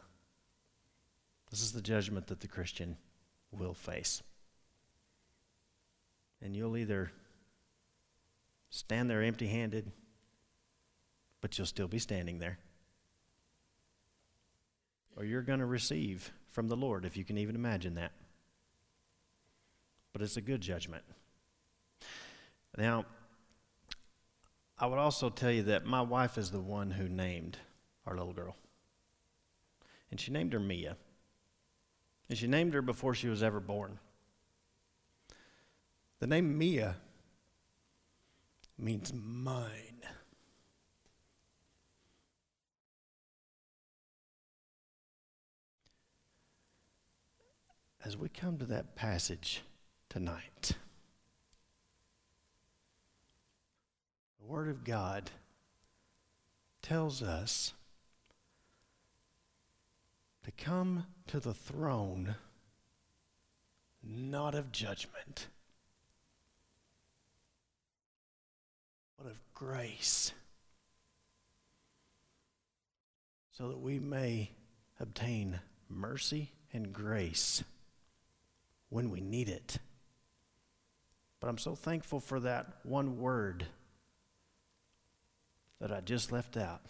This 1.49 1.61
is 1.61 1.73
the 1.73 1.81
judgment 1.81 2.27
that 2.27 2.39
the 2.39 2.47
Christian 2.47 2.95
will 3.51 3.73
face. 3.73 4.23
And 6.41 6.55
you'll 6.55 6.77
either 6.77 7.11
stand 8.69 9.09
there 9.09 9.21
empty 9.21 9.47
handed, 9.47 9.91
but 11.41 11.57
you'll 11.57 11.67
still 11.67 11.89
be 11.89 11.99
standing 11.99 12.39
there. 12.39 12.59
Or 15.17 15.25
you're 15.25 15.41
going 15.41 15.59
to 15.59 15.65
receive 15.65 16.31
from 16.49 16.67
the 16.67 16.75
Lord, 16.75 17.05
if 17.05 17.15
you 17.15 17.23
can 17.23 17.37
even 17.37 17.55
imagine 17.55 17.95
that. 17.95 18.11
But 20.13 20.21
it's 20.21 20.37
a 20.37 20.41
good 20.41 20.61
judgment. 20.61 21.03
Now, 22.77 23.05
I 24.77 24.87
would 24.87 24.99
also 24.99 25.29
tell 25.29 25.51
you 25.51 25.63
that 25.63 25.85
my 25.85 26.01
wife 26.01 26.37
is 26.37 26.51
the 26.51 26.59
one 26.59 26.91
who 26.91 27.07
named 27.07 27.57
our 28.05 28.17
little 28.17 28.33
girl. 28.33 28.55
And 30.09 30.19
she 30.19 30.31
named 30.31 30.53
her 30.53 30.59
Mia. 30.59 30.97
And 32.29 32.37
she 32.37 32.47
named 32.47 32.73
her 32.73 32.81
before 32.81 33.13
she 33.13 33.27
was 33.27 33.43
ever 33.43 33.59
born. 33.59 33.99
The 36.19 36.27
name 36.27 36.57
Mia 36.57 36.97
means 38.77 39.13
mine. 39.13 40.01
As 48.11 48.17
we 48.17 48.27
come 48.27 48.57
to 48.57 48.65
that 48.65 48.93
passage 48.93 49.61
tonight, 50.09 50.73
the 54.37 54.45
Word 54.45 54.67
of 54.67 54.83
God 54.83 55.31
tells 56.81 57.23
us 57.23 57.71
to 60.43 60.51
come 60.51 61.05
to 61.27 61.39
the 61.39 61.53
throne 61.53 62.35
not 64.03 64.55
of 64.55 64.73
judgment, 64.73 65.47
but 69.17 69.25
of 69.25 69.39
grace, 69.53 70.33
so 73.53 73.69
that 73.69 73.79
we 73.79 73.99
may 73.99 74.51
obtain 74.99 75.61
mercy 75.87 76.51
and 76.73 76.91
grace 76.91 77.63
when 78.91 79.09
we 79.09 79.21
need 79.21 79.49
it. 79.49 79.77
But 81.39 81.47
I'm 81.47 81.57
so 81.57 81.73
thankful 81.73 82.19
for 82.19 82.39
that 82.41 82.67
one 82.83 83.17
word 83.17 83.65
that 85.79 85.91
I 85.91 86.01
just 86.01 86.31
left 86.31 86.57
out. 86.57 86.81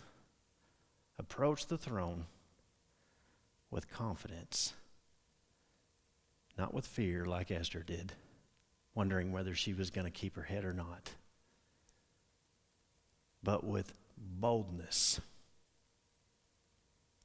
Approach 1.17 1.67
the 1.67 1.77
throne 1.77 2.25
with 3.69 3.89
confidence, 3.89 4.73
not 6.57 6.73
with 6.73 6.87
fear 6.87 7.23
like 7.23 7.51
Esther 7.51 7.83
did, 7.83 8.13
wondering 8.95 9.31
whether 9.31 9.53
she 9.53 9.71
was 9.71 9.91
going 9.91 10.05
to 10.05 10.11
keep 10.11 10.35
her 10.35 10.41
head 10.41 10.65
or 10.65 10.73
not, 10.73 11.11
but 13.43 13.63
with 13.63 13.93
boldness. 14.17 15.21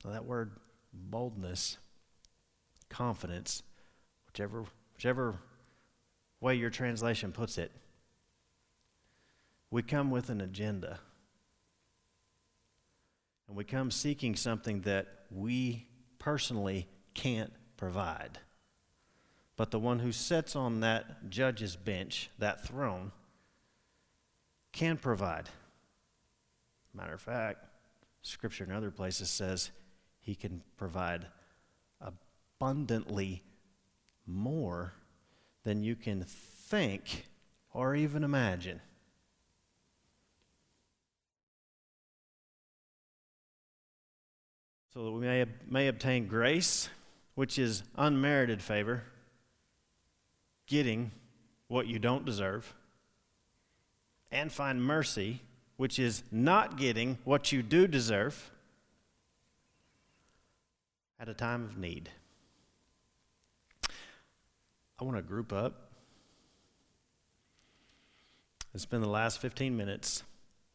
Now, 0.04 0.12
that 0.12 0.26
word 0.26 0.52
boldness, 0.92 1.78
confidence, 2.90 3.62
whichever, 4.36 4.64
whichever 4.94 5.34
way 6.42 6.54
your 6.54 6.68
translation 6.68 7.32
puts 7.32 7.56
it, 7.56 7.72
we 9.70 9.82
come 9.82 10.10
with 10.10 10.28
an 10.28 10.42
agenda. 10.42 11.00
And 13.48 13.56
we 13.56 13.64
come 13.64 13.90
seeking 13.90 14.36
something 14.36 14.82
that 14.82 15.06
we 15.30 15.86
personally 16.18 16.86
can't 17.14 17.52
provide. 17.78 18.38
But 19.56 19.70
the 19.70 19.78
one 19.78 20.00
who 20.00 20.12
sits 20.12 20.54
on 20.54 20.80
that 20.80 21.30
judge's 21.30 21.76
bench, 21.76 22.28
that 22.38 22.66
throne, 22.66 23.12
can 24.72 24.98
provide. 24.98 25.48
Matter 26.92 27.14
of 27.14 27.22
fact, 27.22 27.64
Scripture 28.20 28.64
in 28.64 28.72
other 28.72 28.90
places 28.90 29.30
says 29.30 29.70
he 30.20 30.34
can 30.34 30.62
provide 30.76 31.26
abundantly 32.00 33.42
more 34.26 34.92
than 35.64 35.82
you 35.82 35.96
can 35.96 36.24
think 36.24 37.26
or 37.72 37.94
even 37.94 38.24
imagine. 38.24 38.80
so 44.96 45.04
that 45.04 45.10
we 45.10 45.20
may, 45.20 45.44
may 45.68 45.88
obtain 45.88 46.26
grace, 46.26 46.88
which 47.34 47.58
is 47.58 47.82
unmerited 47.98 48.62
favor, 48.62 49.02
getting 50.66 51.10
what 51.68 51.86
you 51.86 51.98
don't 51.98 52.24
deserve, 52.24 52.74
and 54.32 54.50
find 54.50 54.82
mercy, 54.82 55.42
which 55.76 55.98
is 55.98 56.22
not 56.32 56.78
getting 56.78 57.18
what 57.24 57.52
you 57.52 57.62
do 57.62 57.86
deserve 57.86 58.50
at 61.20 61.28
a 61.28 61.34
time 61.34 61.62
of 61.62 61.76
need. 61.76 62.08
I 64.98 65.04
want 65.04 65.16
to 65.16 65.22
group 65.22 65.52
up 65.52 65.90
and 68.72 68.80
spend 68.80 69.02
the 69.02 69.08
last 69.08 69.40
15 69.40 69.76
minutes 69.76 70.22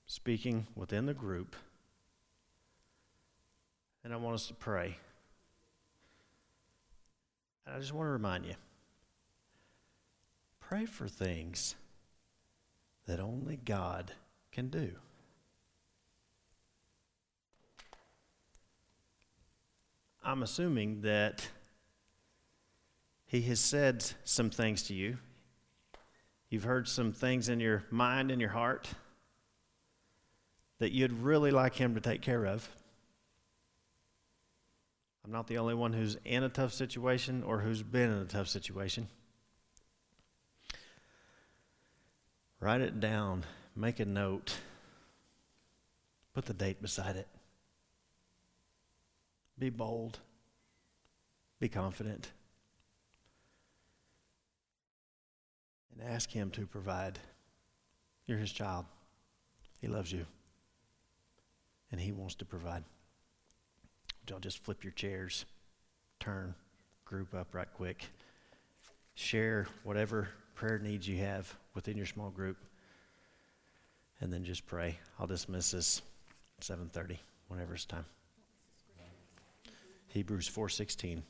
speaking 0.06 0.68
within 0.76 1.06
the 1.06 1.14
group 1.14 1.56
and 4.04 4.14
I 4.14 4.18
want 4.18 4.36
us 4.36 4.48
to 4.48 4.54
pray. 4.54 4.98
And 7.66 7.76
I 7.76 7.80
just 7.80 7.94
want 7.94 8.08
to 8.08 8.12
remind 8.12 8.46
you 8.46 8.56
pray 10.60 10.86
for 10.86 11.08
things 11.08 11.76
that 13.08 13.20
only 13.20 13.58
God 13.58 14.14
can 14.52 14.70
do. 14.70 14.92
I'm 20.24 20.44
assuming 20.44 21.02
that 21.02 21.50
He 23.32 23.44
has 23.44 23.62
said 23.62 24.04
some 24.26 24.50
things 24.50 24.84
to 24.84 24.94
you. 24.94 25.18
You've 26.50 26.66
heard 26.66 26.90
some 26.90 27.14
things 27.14 27.48
in 27.48 27.62
your 27.62 27.86
mind 27.90 28.30
and 28.30 28.42
your 28.42 28.50
heart 28.50 28.90
that 30.80 30.92
you'd 30.92 31.14
really 31.14 31.50
like 31.50 31.76
Him 31.76 31.96
to 31.96 32.02
take 32.02 32.22
care 32.22 32.46
of. 32.46 32.68
I'm 35.24 35.32
not 35.32 35.48
the 35.48 35.60
only 35.60 35.74
one 35.74 35.94
who's 35.94 36.18
in 36.26 36.44
a 36.44 36.50
tough 36.50 36.74
situation 36.74 37.42
or 37.44 37.62
who's 37.62 37.84
been 37.84 38.12
in 38.12 38.18
a 38.18 38.26
tough 38.26 38.50
situation. 38.50 39.08
Write 42.60 42.82
it 42.82 43.00
down, 43.00 43.46
make 43.78 44.02
a 44.02 44.06
note, 44.06 44.58
put 46.34 46.48
the 46.48 46.54
date 46.54 46.82
beside 46.82 47.16
it. 47.16 47.30
Be 49.58 49.70
bold, 49.70 50.20
be 51.62 51.70
confident, 51.70 52.32
and 56.02 56.14
ask 56.14 56.32
Him 56.32 56.50
to 56.52 56.66
provide. 56.66 57.20
You're 58.26 58.38
His 58.38 58.52
child, 58.52 58.86
He 59.80 59.88
loves 59.88 60.12
you, 60.12 60.26
and 61.92 62.02
He 62.02 62.12
wants 62.12 62.36
to 62.36 62.46
provide. 62.46 62.84
Y'all 64.28 64.40
just 64.40 64.64
flip 64.64 64.84
your 64.84 64.94
chairs, 64.94 65.46
turn, 66.20 66.56
group 67.04 67.34
up 67.34 67.54
right 67.54 67.68
quick, 67.74 68.06
share 69.14 69.68
whatever 69.84 70.30
prayer 70.56 70.80
needs 70.80 71.08
you 71.08 71.18
have 71.18 71.54
within 71.74 71.98
your 71.98 72.06
small 72.06 72.30
group, 72.30 72.58
and 74.22 74.32
then 74.32 74.46
just 74.46 74.66
pray. 74.66 74.98
I'll 75.20 75.28
dismiss 75.28 75.72
this 75.72 76.02
7:30 76.62 77.20
whenever 77.48 77.74
it's 77.74 77.86
time. 77.86 78.06
Hebrews 80.08 80.48
4:16. 80.48 81.24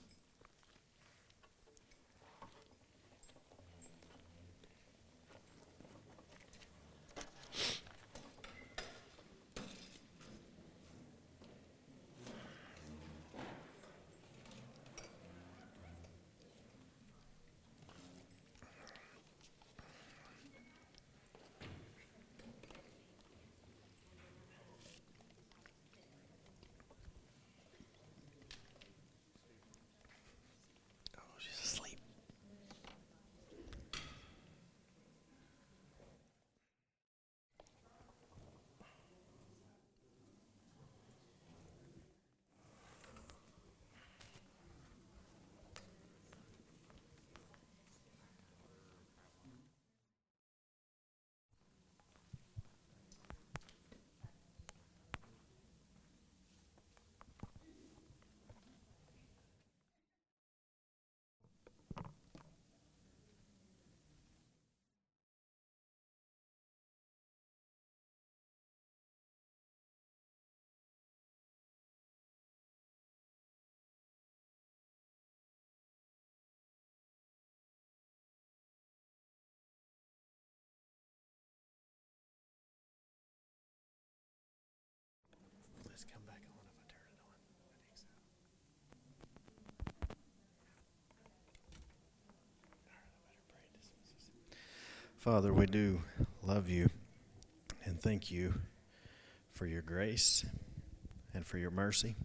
Father, 95.22 95.54
we 95.54 95.68
do 95.68 96.02
love 96.42 96.68
you 96.68 96.90
and 97.86 98.02
thank 98.02 98.32
you 98.32 98.56
for 99.52 99.68
your 99.68 99.84
grace 99.84 100.44
and 101.36 101.46
for 101.46 101.60
your 101.60 101.70
mercy. 101.70 102.16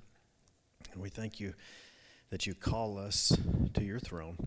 And 0.90 1.02
we 1.02 1.10
thank 1.10 1.38
you 1.38 1.52
that 2.30 2.46
you 2.46 2.54
call 2.54 2.96
us 2.96 3.36
to 3.74 3.84
your 3.84 3.98
throne 3.98 4.38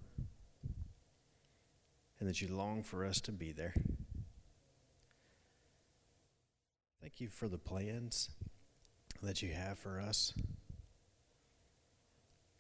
and 2.20 2.28
that 2.28 2.42
you 2.42 2.48
long 2.48 2.82
for 2.82 3.06
us 3.06 3.22
to 3.22 3.32
be 3.32 3.52
there. 3.52 3.76
Thank 7.02 7.22
you 7.22 7.30
for 7.30 7.48
the 7.48 7.60
plans 7.60 8.32
that 9.22 9.44
you 9.44 9.54
have 9.54 9.78
for 9.78 10.00
us. 10.00 10.34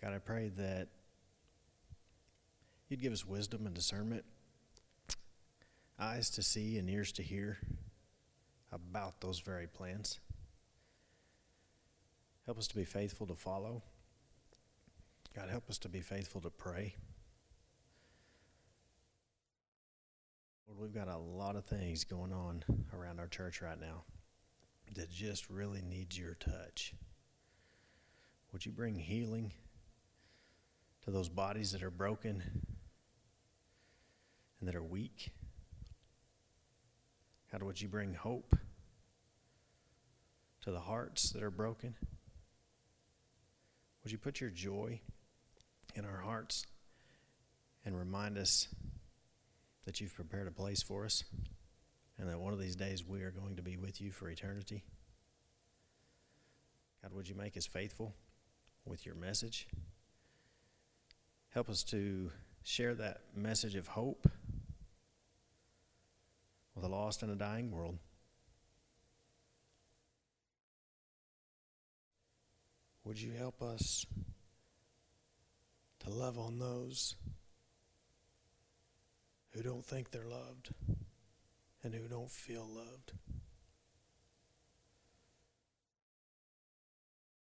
God, 0.03 0.13
I 0.13 0.19
pray 0.19 0.51
that 0.55 0.89
you'd 2.89 3.01
give 3.01 3.11
us 3.11 3.25
wisdom 3.25 3.65
and 3.65 3.73
discernment, 3.73 4.23
eyes 5.99 6.29
to 6.31 6.43
see 6.43 6.77
and 6.77 6.89
ears 6.89 7.11
to 7.13 7.23
hear 7.23 7.59
about 8.71 9.21
those 9.21 9.39
very 9.39 9.67
plans. 9.67 10.19
Help 12.45 12.57
us 12.57 12.67
to 12.67 12.75
be 12.75 12.85
faithful 12.85 13.27
to 13.27 13.35
follow. 13.35 13.83
God, 15.35 15.49
help 15.49 15.69
us 15.69 15.77
to 15.79 15.89
be 15.89 16.01
faithful 16.01 16.41
to 16.41 16.49
pray. 16.49 16.95
Lord, 20.67 20.79
we've 20.79 20.93
got 20.93 21.13
a 21.13 21.17
lot 21.17 21.55
of 21.55 21.65
things 21.65 22.03
going 22.03 22.33
on 22.33 22.63
around 22.93 23.19
our 23.19 23.27
church 23.27 23.61
right 23.61 23.79
now 23.79 24.03
that 24.95 25.11
just 25.11 25.49
really 25.49 25.81
needs 25.81 26.17
your 26.17 26.35
touch. 26.35 26.93
Would 28.51 28.65
you 28.65 28.71
bring 28.71 28.95
healing 28.95 29.51
to 31.03 31.11
those 31.11 31.29
bodies 31.29 31.71
that 31.71 31.83
are 31.83 31.91
broken 31.91 32.43
and 34.59 34.67
that 34.67 34.75
are 34.75 34.83
weak? 34.83 35.31
God, 37.51 37.63
would 37.63 37.81
you 37.81 37.87
bring 37.87 38.13
hope 38.13 38.55
to 40.61 40.71
the 40.71 40.79
hearts 40.79 41.31
that 41.31 41.43
are 41.43 41.51
broken? 41.51 41.95
Would 44.03 44.11
you 44.11 44.17
put 44.17 44.39
your 44.39 44.49
joy 44.49 45.01
in 45.95 46.05
our 46.05 46.19
hearts 46.19 46.65
and 47.85 47.97
remind 47.97 48.37
us 48.37 48.67
that 49.85 49.99
you've 49.99 50.15
prepared 50.15 50.47
a 50.47 50.51
place 50.51 50.83
for 50.83 51.05
us? 51.05 51.23
and 52.19 52.27
that 52.29 52.39
one 52.39 52.53
of 52.53 52.59
these 52.59 52.75
days 52.75 53.05
we 53.07 53.21
are 53.21 53.31
going 53.31 53.55
to 53.55 53.61
be 53.61 53.77
with 53.77 54.01
you 54.01 54.11
for 54.11 54.29
eternity. 54.29 54.83
God, 57.01 57.13
would 57.13 57.29
you 57.29 57.35
make 57.35 57.55
us 57.55 57.65
faithful 57.65 58.13
with 58.85 59.05
your 59.05 59.15
message? 59.15 59.67
Help 61.51 61.69
us 61.69 61.81
to 61.83 62.29
share 62.61 62.93
that 62.95 63.21
message 63.33 63.75
of 63.75 63.87
hope 63.87 64.27
with 66.75 66.83
a 66.83 66.87
lost 66.87 67.23
and 67.23 67.31
a 67.31 67.35
dying 67.35 67.71
world. 67.71 67.97
Would 73.03 73.19
you 73.19 73.31
help 73.31 73.61
us 73.61 74.05
to 75.99 76.09
love 76.09 76.37
on 76.37 76.59
those 76.59 77.15
who 79.51 79.63
don't 79.63 79.85
think 79.85 80.11
they're 80.11 80.27
loved? 80.27 80.71
and 81.83 81.93
who 81.93 82.07
don't 82.07 82.31
feel 82.31 82.67
loved. 82.67 83.13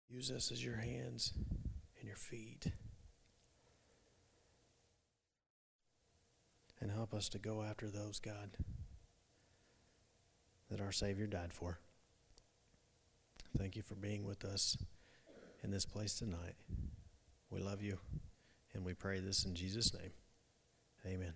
Use 0.10 0.32
us 0.32 0.51
as 0.51 0.64
your 0.64 0.78
hands 0.78 1.34
and 1.99 2.07
your 2.07 2.16
feet. 2.16 2.68
And 6.82 6.91
help 6.91 7.14
us 7.14 7.30
to 7.30 7.39
go 7.39 7.62
after 7.62 7.89
those, 7.89 8.20
God, 8.20 8.51
that 10.70 10.82
our 10.82 10.92
Savior 10.92 11.28
died 11.28 11.54
for. 11.54 11.80
Thank 13.58 13.76
you 13.76 13.82
for 13.82 13.96
being 13.96 14.26
with 14.26 14.46
us 14.46 14.78
in 15.64 15.72
this 15.72 15.86
place 15.86 16.14
tonight. 16.14 16.56
We 17.50 17.60
love 17.60 17.82
you 17.82 17.98
And 18.74 18.86
we 18.86 18.94
pray 18.94 19.20
this 19.20 19.46
in 19.46 19.56
Jesus' 19.56 19.94
name. 19.94 20.12
Amen. 21.06 21.34